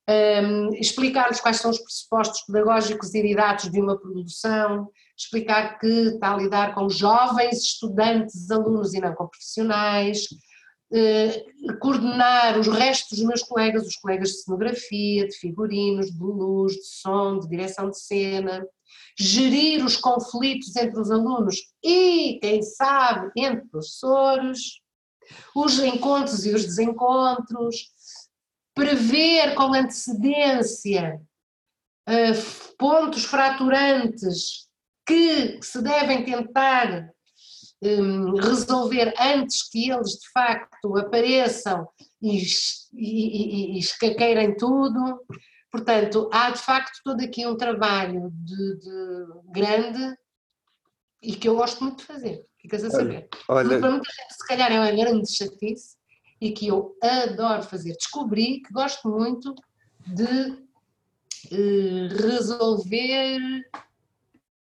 Um, 0.08 0.70
explicar-lhes 0.76 1.42
quais 1.42 1.58
são 1.58 1.72
os 1.72 1.80
pressupostos 1.80 2.42
pedagógicos 2.46 3.14
e 3.16 3.22
didáticos 3.22 3.72
de 3.72 3.82
uma 3.82 4.00
produção, 4.00 4.90
explicar 5.18 5.80
que 5.80 5.88
está 5.88 6.36
a 6.36 6.38
lidar 6.38 6.76
com 6.76 6.88
jovens 6.88 7.58
estudantes, 7.58 8.50
alunos 8.52 8.94
e 8.94 9.02
não 9.02 9.16
com 9.16 9.28
profissionais, 9.28 10.28
coordenar 11.80 12.58
os 12.58 12.68
restos 12.68 13.18
dos 13.18 13.28
meus 13.28 13.44
colegas, 13.44 13.86
os 13.86 13.96
colegas 13.96 14.30
de 14.30 14.44
cenografia, 14.44 15.28
de 15.28 15.36
figurinos, 15.36 16.12
de 16.12 16.24
luz, 16.24 16.74
de 16.74 16.86
som, 16.86 17.40
de 17.40 17.48
direção 17.48 17.90
de 17.90 18.00
cena, 18.00 18.66
gerir 19.20 19.84
os 19.84 19.98
conflitos 19.98 20.76
entre 20.76 21.00
os 21.00 21.12
alunos 21.12 21.58
e, 21.84 22.40
quem 22.42 22.62
sabe, 22.62 23.32
entre 23.36 23.68
professores, 23.68 24.80
os 25.56 25.80
encontros 25.80 26.46
e 26.46 26.54
os 26.54 26.64
desencontros, 26.64 27.90
prever 28.74 29.56
com 29.56 29.74
antecedência 29.74 31.20
uh, 32.08 32.76
pontos 32.78 33.26
fraturantes 33.26 34.68
que 35.06 35.60
se 35.62 35.82
devem 35.82 36.24
tentar 36.24 37.12
um, 37.82 38.36
resolver 38.36 39.14
antes 39.20 39.70
que 39.70 39.90
eles 39.90 40.12
de 40.14 40.30
facto 40.32 40.98
apareçam 40.98 41.88
e, 42.22 42.42
e, 42.94 43.76
e, 43.76 43.80
escaqueirem 43.80 44.56
tudo. 44.56 45.24
Portanto, 45.72 46.30
há 46.32 46.50
de 46.50 46.60
facto 46.60 47.00
todo 47.04 47.22
aqui 47.24 47.46
um 47.46 47.58
trabalho 47.58 48.32
de, 48.32 48.78
de 48.78 49.26
grande 49.52 50.16
e 51.22 51.36
que 51.36 51.48
eu 51.48 51.56
gosto 51.56 51.84
muito 51.84 52.00
de 52.00 52.06
fazer. 52.06 52.46
Ficas 52.60 52.84
a 52.84 52.90
saber. 52.90 53.28
Olha, 53.48 53.70
olha... 53.70 53.80
Para 53.80 53.92
muita 53.92 54.10
gente, 54.12 54.34
se 54.34 54.48
calhar, 54.48 54.72
é 54.72 54.80
uma 54.80 54.92
grande 54.92 55.32
chatice, 55.32 55.98
e 56.40 56.52
que 56.52 56.68
eu 56.68 56.96
adoro 57.02 57.64
fazer. 57.64 57.94
Descobri 57.94 58.62
que 58.62 58.72
gosto 58.72 59.10
muito 59.10 59.54
de 60.06 60.64
eh, 61.52 62.08
resolver, 62.10 63.40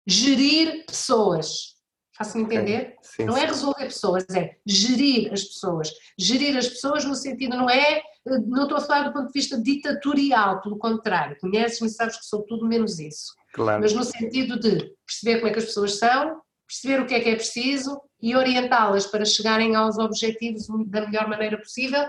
gerir 0.06 0.84
pessoas. 0.86 1.75
Faço-me 2.16 2.44
entender? 2.44 2.96
Sim, 3.02 3.24
não 3.24 3.36
é 3.36 3.44
resolver 3.44 3.84
pessoas, 3.84 4.24
é 4.34 4.56
gerir 4.64 5.32
as 5.32 5.44
pessoas. 5.44 5.92
Gerir 6.18 6.56
as 6.56 6.66
pessoas 6.66 7.04
no 7.04 7.14
sentido, 7.14 7.56
não 7.56 7.68
é, 7.68 8.02
não 8.46 8.62
estou 8.62 8.78
a 8.78 8.80
falar 8.80 9.08
do 9.08 9.12
ponto 9.12 9.26
de 9.26 9.32
vista 9.32 9.60
ditatorial, 9.60 10.62
pelo 10.62 10.78
contrário, 10.78 11.36
conheces-me 11.38 11.88
e 11.88 11.90
sabes 11.90 12.16
que 12.16 12.24
sou 12.24 12.42
tudo 12.44 12.66
menos 12.66 12.98
isso. 12.98 13.34
Claro. 13.52 13.82
Mas 13.82 13.92
no 13.92 14.02
sentido 14.02 14.58
de 14.58 14.94
perceber 15.06 15.40
como 15.40 15.48
é 15.48 15.52
que 15.52 15.58
as 15.58 15.66
pessoas 15.66 15.98
são, 15.98 16.40
perceber 16.66 17.02
o 17.02 17.06
que 17.06 17.14
é 17.14 17.20
que 17.20 17.28
é 17.28 17.36
preciso 17.36 18.00
e 18.20 18.34
orientá-las 18.34 19.06
para 19.06 19.24
chegarem 19.24 19.76
aos 19.76 19.98
objetivos 19.98 20.66
da 20.86 21.06
melhor 21.06 21.28
maneira 21.28 21.58
possível, 21.58 22.04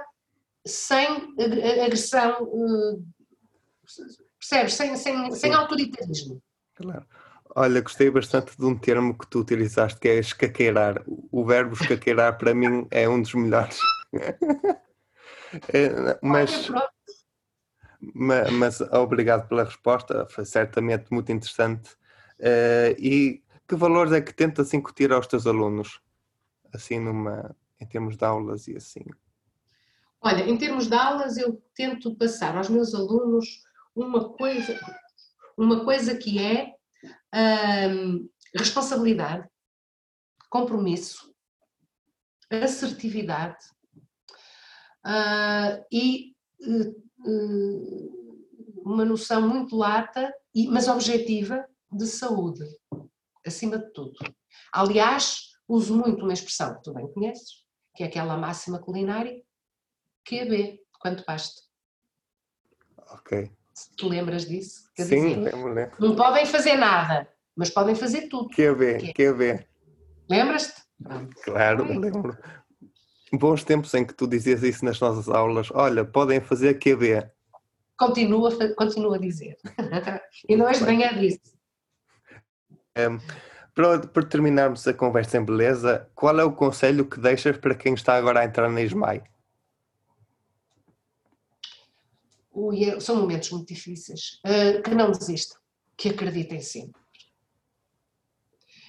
sem 0.66 1.08
agressão, 1.86 2.50
eh, 2.54 2.98
percebes? 4.40 4.74
Sem, 4.74 4.96
sem, 4.96 5.32
sem 5.32 5.54
autoritarismo. 5.54 6.42
Claro. 6.76 7.06
Olha, 7.56 7.82
gostei 7.82 8.10
bastante 8.10 8.58
de 8.58 8.66
um 8.66 8.78
termo 8.78 9.18
que 9.18 9.28
tu 9.28 9.40
utilizaste, 9.40 10.00
que 10.00 10.08
é 10.08 10.20
escaqueirar. 10.20 11.04
O 11.32 11.46
verbo 11.46 11.74
escaqueirar 11.74 12.38
para 12.38 12.54
mim 12.54 12.88
é 12.92 13.08
um 13.08 13.22
dos 13.22 13.34
melhores. 13.34 13.80
é, 15.74 16.20
mas, 16.22 16.70
mas, 18.00 18.52
mas, 18.52 18.82
obrigado 18.82 19.48
pela 19.48 19.64
resposta, 19.64 20.28
foi 20.30 20.46
certamente 20.46 21.12
muito 21.12 21.32
interessante. 21.32 21.92
Uh, 22.40 22.94
e 23.00 23.44
que 23.68 23.76
valores 23.76 24.14
é 24.14 24.22
que 24.22 24.34
tentas 24.34 24.74
incutir 24.74 25.12
aos 25.12 25.28
teus 25.28 25.48
alunos? 25.48 26.00
Assim, 26.74 27.00
numa, 27.00 27.56
em 27.80 27.86
termos 27.86 28.18
de 28.18 28.24
aulas 28.24 28.68
e 28.68 28.76
assim. 28.76 29.04
Olha, 30.22 30.44
em 30.44 30.58
termos 30.58 30.88
de 30.88 30.96
aulas, 30.96 31.38
eu 31.38 31.62
tento 31.76 32.16
passar 32.16 32.56
aos 32.56 32.70
meus 32.70 32.94
alunos 32.94 33.64
uma 33.96 34.30
coisa, 34.30 34.80
uma 35.58 35.84
coisa 35.84 36.16
que 36.16 36.40
é 36.40 36.77
responsabilidade, 38.56 39.48
compromisso, 40.50 41.34
assertividade 42.50 43.58
uh, 45.06 45.86
e 45.92 46.34
uh, 46.62 47.08
uma 48.84 49.04
noção 49.04 49.48
muito 49.48 49.76
lata, 49.76 50.34
mas 50.70 50.88
objetiva, 50.88 51.68
de 51.92 52.06
saúde, 52.06 52.64
acima 53.46 53.78
de 53.78 53.92
tudo. 53.92 54.14
Aliás, 54.74 55.52
uso 55.68 55.96
muito 55.96 56.24
uma 56.24 56.34
expressão 56.34 56.76
que 56.76 56.84
tu 56.84 56.94
bem 56.94 57.12
conheces, 57.12 57.66
que 57.96 58.04
é 58.04 58.08
aquela 58.08 58.38
máxima 58.38 58.80
culinária, 58.80 59.42
que 60.26 60.40
é 60.40 60.46
B, 60.46 60.84
quanto 61.00 61.24
basta. 61.26 61.62
Ok. 63.10 63.52
Te 63.96 64.06
lembras 64.06 64.46
disso? 64.46 64.90
Quer 64.96 65.06
Sim, 65.06 65.16
dizer, 65.16 65.54
lembro, 65.54 65.74
lembro. 65.74 65.96
Não 66.00 66.16
podem 66.16 66.46
fazer 66.46 66.76
nada, 66.76 67.28
mas 67.56 67.70
podem 67.70 67.96
fazer 67.96 68.28
tudo. 68.28 68.50
Quer 68.50 68.76
ver, 68.76 69.14
quer 69.14 69.34
ver. 69.34 69.68
Lembras-te? 70.30 70.82
Claro, 71.44 71.86
Ai. 71.90 71.98
lembro. 71.98 72.38
Bons 73.34 73.64
tempos 73.64 73.94
em 73.94 74.06
que 74.06 74.14
tu 74.14 74.26
dizias 74.26 74.64
isso 74.64 74.86
nas 74.86 75.00
nossas 75.00 75.30
aulas. 75.30 75.70
Olha, 75.72 76.04
podem 76.04 76.40
fazer 76.42 76.80
QB. 76.80 77.30
Continua, 77.98 78.52
continua 78.76 79.16
a 79.16 79.20
dizer. 79.20 79.58
e 80.48 80.56
não 80.56 80.68
és 80.68 80.82
bem 80.82 81.04
a 81.04 81.12
disso. 81.14 81.40
Um, 82.98 83.20
para, 83.76 84.00
para 84.00 84.26
terminarmos 84.26 84.88
a 84.88 84.94
conversa 84.94 85.38
em 85.38 85.46
beleza, 85.46 86.10
qual 86.16 86.40
é 86.40 86.44
o 86.44 86.52
conselho 86.52 87.06
que 87.06 87.20
deixas 87.20 87.58
para 87.58 87.76
quem 87.76 87.94
está 87.94 88.16
agora 88.16 88.40
a 88.40 88.46
entrar 88.46 88.70
na 88.70 88.82
ISMAI? 88.82 89.24
São 93.00 93.18
momentos 93.18 93.52
muito 93.52 93.68
difíceis, 93.68 94.40
uh, 94.46 94.82
que 94.82 94.96
não 94.96 95.12
desistam, 95.12 95.58
que 95.96 96.10
acreditem 96.10 96.60
sempre. 96.60 97.00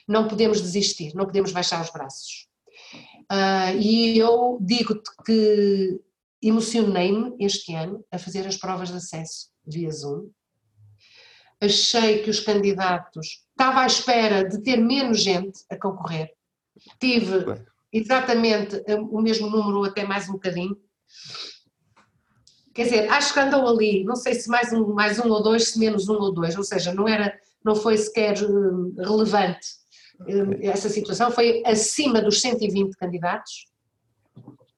Não 0.07 0.27
podemos 0.27 0.61
desistir, 0.61 1.15
não 1.15 1.27
podemos 1.27 1.53
baixar 1.53 1.83
os 1.83 1.91
braços. 1.91 2.49
Uh, 3.31 3.77
e 3.79 4.19
eu 4.19 4.59
digo-te 4.61 5.11
que 5.25 6.01
emocionei-me 6.41 7.37
este 7.39 7.75
ano 7.75 8.05
a 8.11 8.19
fazer 8.19 8.47
as 8.47 8.57
provas 8.57 8.89
de 8.89 8.97
acesso 8.97 9.51
via 9.67 9.91
Zoom. 9.91 10.31
Achei 11.61 12.23
que 12.23 12.31
os 12.31 12.41
candidatos, 12.41 13.45
estava 13.51 13.83
à 13.83 13.87
espera 13.87 14.49
de 14.49 14.63
ter 14.63 14.79
menos 14.79 15.21
gente 15.23 15.61
a 15.69 15.77
concorrer. 15.77 16.33
Tive 16.99 17.45
exatamente 17.93 18.83
o 19.11 19.21
mesmo 19.21 19.51
número, 19.51 19.85
até 19.85 20.05
mais 20.05 20.29
um 20.29 20.35
bocadinho. 20.35 20.79
Quer 22.79 22.85
dizer, 22.85 23.11
acho 23.11 23.35
que 23.35 23.41
andou 23.41 23.67
ali, 23.67 24.05
não 24.05 24.14
sei 24.14 24.35
se 24.35 24.49
mais 24.49 24.73
um, 24.73 24.95
mais 24.95 25.19
um 25.19 25.29
ou 25.29 25.43
dois, 25.43 25.71
se 25.71 25.81
menos 25.81 26.09
um 26.09 26.14
ou 26.14 26.33
dois, 26.33 26.57
ou 26.57 26.62
seja, 26.62 26.95
não, 26.95 27.09
era, 27.09 27.37
não 27.64 27.75
foi 27.75 27.99
sequer 27.99 28.37
eh, 28.37 29.03
relevante 29.05 29.67
eh, 30.29 30.69
essa 30.69 30.88
situação, 30.88 31.29
foi 31.33 31.61
acima 31.67 32.23
dos 32.23 32.41
120 32.41 32.97
candidatos, 32.97 33.67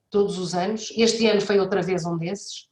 todos 0.08 0.38
os 0.38 0.54
anos. 0.54 0.90
Este 0.96 1.26
ano 1.26 1.42
foi 1.42 1.60
outra 1.60 1.82
vez 1.82 2.06
um 2.06 2.16
desses, 2.16 2.68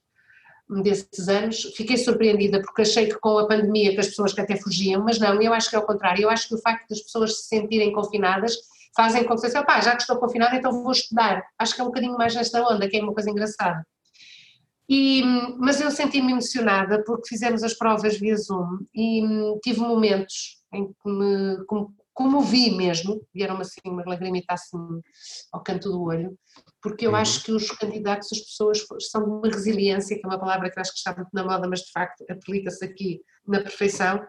um 0.71 0.81
desses 0.81 1.29
anos. 1.29 1.75
Fiquei 1.77 1.99
surpreendida 1.99 2.62
porque 2.62 2.81
achei 2.81 3.07
que 3.07 3.19
com 3.19 3.37
a 3.37 3.47
pandemia 3.47 3.93
que 3.93 4.01
as 4.01 4.09
pessoas 4.09 4.33
que 4.33 4.41
até 4.41 4.57
fugiam, 4.57 5.05
mas 5.05 5.19
não, 5.19 5.38
eu 5.43 5.53
acho 5.53 5.69
que 5.69 5.77
é 5.77 5.79
o 5.79 5.85
contrário, 5.85 6.23
eu 6.23 6.31
acho 6.31 6.49
que 6.49 6.55
o 6.55 6.59
facto 6.62 6.88
das 6.88 7.03
pessoas 7.03 7.37
se 7.37 7.49
sentirem 7.49 7.93
confinadas 7.93 8.57
fazem 8.97 9.25
com 9.25 9.37
que 9.37 9.47
se 9.47 9.62
pá, 9.62 9.79
já 9.83 9.95
que 9.95 10.01
estou 10.01 10.17
confinada 10.17 10.57
então 10.57 10.73
vou 10.73 10.91
estudar. 10.91 11.45
Acho 11.59 11.75
que 11.75 11.83
é 11.83 11.85
um 11.85 11.88
bocadinho 11.88 12.17
mais 12.17 12.35
nesta 12.35 12.67
onda, 12.67 12.88
que 12.88 12.97
é 12.97 13.03
uma 13.03 13.12
coisa 13.12 13.29
engraçada. 13.29 13.85
E, 14.88 15.22
mas 15.59 15.81
eu 15.81 15.90
senti-me 15.90 16.33
emocionada 16.33 17.05
porque 17.05 17.29
fizemos 17.29 17.62
as 17.62 17.74
provas 17.74 18.18
via 18.18 18.37
Zoom 18.37 18.87
e 18.94 19.22
hum, 19.22 19.59
tive 19.62 19.81
momentos 19.81 20.62
em 20.72 20.87
que 20.87 21.11
me 21.11 21.59
comovi 22.14 22.72
mesmo, 22.72 23.22
vieram-me 23.33 23.61
assim 23.61 23.79
uma 23.85 24.03
lagrimita 24.05 24.55
assim 24.55 24.79
ao 25.53 25.62
canto 25.62 25.88
do 25.88 26.03
olho, 26.03 26.37
porque 26.83 27.07
eu 27.07 27.11
uhum. 27.11 27.16
acho 27.16 27.44
que 27.44 27.53
os 27.53 27.70
candidatos, 27.70 28.29
as 28.33 28.40
pessoas 28.40 28.85
são 29.09 29.22
de 29.22 29.31
uma 29.31 29.48
resiliência, 29.48 30.16
que 30.16 30.27
é 30.27 30.29
uma 30.29 30.38
palavra 30.38 30.68
que 30.68 30.81
acho 30.81 30.90
que 30.90 30.98
está 30.98 31.14
muito 31.14 31.31
na 31.33 31.44
moda, 31.44 31.68
mas 31.68 31.81
de 31.83 31.92
facto 31.92 32.24
aplica-se 32.29 32.85
aqui 32.85 33.20
na 33.46 33.61
perfeição, 33.61 34.20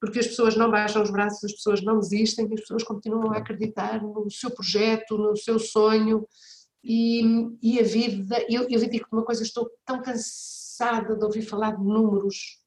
porque 0.00 0.20
as 0.20 0.28
pessoas 0.28 0.54
não 0.54 0.70
baixam 0.70 1.02
os 1.02 1.10
braços, 1.10 1.42
as 1.42 1.52
pessoas 1.52 1.82
não 1.82 1.98
desistem, 1.98 2.48
as 2.52 2.60
pessoas 2.60 2.84
continuam 2.84 3.32
a 3.32 3.38
acreditar 3.38 4.00
no 4.00 4.30
seu 4.30 4.50
projeto, 4.50 5.18
no 5.18 5.36
seu 5.36 5.58
sonho, 5.58 6.28
e, 6.84 7.48
e 7.62 7.80
a 7.80 7.82
vida, 7.82 8.44
eu, 8.48 8.68
eu 8.68 8.88
digo 8.88 9.06
uma 9.10 9.24
coisa, 9.24 9.42
estou 9.42 9.70
tão 9.86 10.02
cansada 10.02 11.16
de 11.16 11.24
ouvir 11.24 11.42
falar 11.42 11.72
de 11.72 11.82
números. 11.82 12.60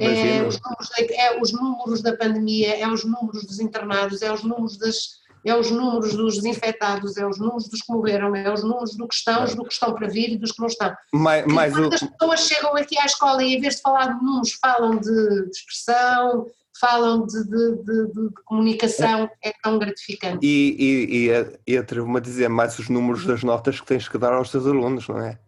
É 0.00 0.46
os 0.46 0.60
números, 0.60 0.90
é 1.10 1.40
os 1.40 1.52
números 1.52 2.00
da 2.00 2.16
pandemia, 2.16 2.76
é 2.76 2.88
os 2.88 3.04
números 3.04 3.44
dos 3.44 3.58
internados, 3.58 4.22
é 4.22 4.32
os 4.32 4.44
números 4.44 4.76
das, 4.76 5.20
é 5.44 5.56
os 5.56 5.68
números 5.72 6.14
dos 6.14 6.36
desinfetados, 6.36 7.16
é 7.16 7.26
os 7.26 7.38
números 7.38 7.68
dos 7.68 7.82
que 7.82 7.92
morreram, 7.92 8.36
é 8.36 8.52
os 8.52 8.62
números 8.62 8.94
do 8.94 9.08
que 9.08 9.14
estão, 9.14 9.42
os 9.42 9.56
do 9.56 9.64
que 9.64 9.72
estão 9.72 9.92
para 9.92 10.06
vir 10.06 10.30
e 10.30 10.38
dos 10.38 10.52
que 10.52 10.60
não 10.60 10.68
estão. 10.68 10.94
Mais 11.12 11.72
Quando 11.72 11.86
o... 11.86 11.90
pessoas 11.90 12.40
chegam 12.40 12.76
aqui 12.76 12.96
à 12.98 13.04
escola 13.04 13.42
e 13.42 13.56
em 13.56 13.60
vez 13.60 13.76
de 13.76 13.82
falar 13.82 14.16
de 14.16 14.24
números 14.24 14.52
falam 14.52 14.96
de 14.96 15.50
expressão, 15.50 16.46
falam 16.80 17.26
de, 17.26 17.44
de, 17.44 17.76
de, 17.82 18.12
de 18.12 18.34
comunicação, 18.44 19.30
é 19.42 19.52
tão 19.62 19.78
gratificante. 19.78 20.44
E, 20.44 20.76
e, 20.78 21.30
e, 21.30 21.72
e 21.74 21.76
atrevo-me 21.76 22.18
a 22.18 22.20
dizer 22.20 22.48
mais 22.48 22.78
os 22.78 22.88
números 22.88 23.24
das 23.24 23.42
notas 23.42 23.80
que 23.80 23.86
tens 23.86 24.08
que 24.08 24.18
dar 24.18 24.32
aos 24.32 24.50
teus 24.50 24.66
alunos, 24.66 25.08
não 25.08 25.20
é? 25.20 25.38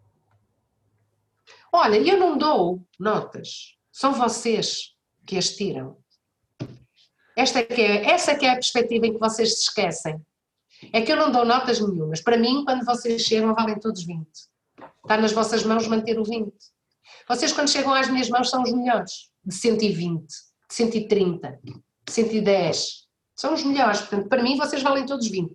Olha, 1.71 1.97
eu 1.97 2.19
não 2.19 2.37
dou 2.37 2.85
notas, 2.99 3.75
são 3.91 4.13
vocês 4.13 4.95
que 5.25 5.37
as 5.37 5.49
tiram. 5.49 5.97
Esta 7.35 7.63
que 7.63 7.81
é, 7.81 8.11
essa 8.11 8.35
que 8.35 8.45
é 8.45 8.51
a 8.51 8.55
perspectiva 8.55 9.05
em 9.05 9.13
que 9.13 9.19
vocês 9.19 9.55
se 9.55 9.61
esquecem. 9.63 10.19
É 10.91 11.01
que 11.01 11.11
eu 11.11 11.17
não 11.17 11.31
dou 11.31 11.45
notas 11.45 11.79
nenhumas. 11.79 12.21
Para 12.21 12.37
mim, 12.37 12.63
quando 12.65 12.85
vocês 12.85 13.21
chegam, 13.21 13.53
valem 13.53 13.79
todos 13.79 14.03
20. 14.03 14.27
Está 15.03 15.17
nas 15.17 15.31
vossas 15.31 15.63
mãos 15.63 15.87
manter 15.87 16.17
o 16.17 16.23
20. 16.23 16.51
Vocês, 17.27 17.51
quando 17.53 17.69
chegam 17.69 17.93
às 17.93 18.09
minhas 18.09 18.29
mãos, 18.29 18.49
são 18.49 18.63
os 18.63 18.71
melhores, 18.71 19.29
de 19.45 19.53
120 19.53 20.25
de 20.25 20.48
130, 20.69 21.59
de 21.63 22.11
110. 22.11 23.07
São 23.35 23.53
os 23.53 23.63
melhores, 23.63 24.01
portanto, 24.01 24.27
para 24.27 24.43
mim 24.43 24.57
vocês 24.57 24.83
valem 24.83 25.05
todos 25.05 25.27
20. 25.27 25.53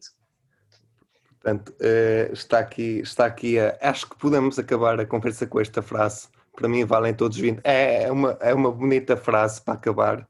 Portanto, 1.45 1.75
eh, 1.79 2.31
está 2.33 2.59
aqui, 2.59 3.01
está 3.01 3.27
aqui 3.27 3.59
a, 3.59 3.77
acho 3.83 4.09
que 4.09 4.17
podemos 4.17 4.59
acabar 4.59 4.99
a 4.99 5.05
conversa 5.05 5.47
com 5.47 5.61
esta 5.61 5.83
frase. 5.83 6.27
Para 6.57 6.69
mim 6.69 6.85
valem 6.87 7.13
todos 7.13 7.37
20. 7.37 7.61
É, 7.63 8.05
é 8.05 8.13
uma, 8.13 8.39
é 8.41 8.55
uma 8.55 8.73
bonita 8.73 9.15
frase 9.15 9.61
para 9.61 9.75
acabar. 9.75 10.27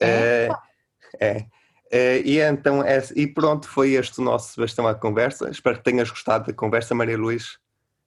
É. 0.00 0.48
é. 1.20 1.46
é. 1.90 2.20
E 2.20 2.38
então, 2.38 2.84
é, 2.84 3.02
e 3.16 3.26
pronto, 3.26 3.68
foi 3.68 3.94
este 3.94 4.20
o 4.20 4.22
nosso 4.22 4.52
Sebastião 4.52 4.86
à 4.86 4.94
conversa. 4.94 5.50
Espero 5.50 5.78
que 5.78 5.84
tenhas 5.84 6.08
gostado 6.08 6.46
da 6.46 6.52
conversa, 6.52 6.94
Maria 6.94 7.18
Luís. 7.18 7.58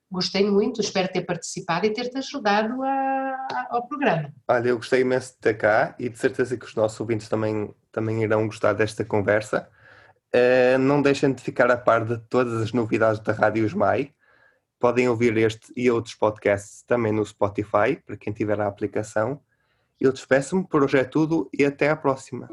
Gostei 0.09 0.49
muito, 0.49 0.79
espero 0.79 1.09
ter 1.11 1.23
participado 1.23 1.85
e 1.85 1.89
ter-te 1.89 2.17
ajudado 2.17 2.81
a, 2.81 3.26
ao 3.69 3.87
programa. 3.87 4.33
Olha, 4.47 4.69
eu 4.69 4.77
gostei 4.77 5.01
imenso 5.01 5.31
de 5.31 5.49
estar 5.49 5.53
cá 5.53 5.95
e 5.99 6.09
de 6.09 6.17
certeza 6.17 6.57
que 6.57 6.65
os 6.65 6.75
nossos 6.75 6.99
ouvintes 6.99 7.29
também, 7.29 7.73
também 7.91 8.23
irão 8.23 8.45
gostar 8.45 8.73
desta 8.73 9.03
conversa. 9.05 9.69
Uh, 10.33 10.77
não 10.77 11.01
deixem 11.01 11.33
de 11.33 11.41
ficar 11.41 11.71
a 11.71 11.77
par 11.77 12.05
de 12.05 12.17
todas 12.29 12.61
as 12.61 12.73
novidades 12.73 13.19
da 13.21 13.33
Rádio 13.33 13.65
Esmai. 13.65 14.13
Podem 14.79 15.09
ouvir 15.09 15.35
este 15.37 15.71
e 15.75 15.89
outros 15.89 16.13
podcasts 16.15 16.83
também 16.83 17.11
no 17.11 17.25
Spotify, 17.25 17.95
para 18.05 18.17
quem 18.17 18.31
tiver 18.31 18.59
a 18.59 18.67
aplicação. 18.67 19.41
Eu 19.99 20.11
despeço-me, 20.11 20.67
por 20.67 20.83
hoje 20.83 20.99
é 20.99 21.03
tudo 21.03 21.49
e 21.51 21.65
até 21.65 21.89
à 21.89 21.95
próxima. 21.95 22.47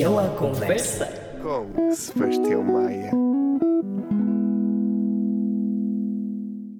Sebastião 0.00 0.18
à 0.18 0.28
conversa. 0.28 1.06
Com 1.42 1.92
Sebastião 1.92 2.62
Maia. 2.62 3.29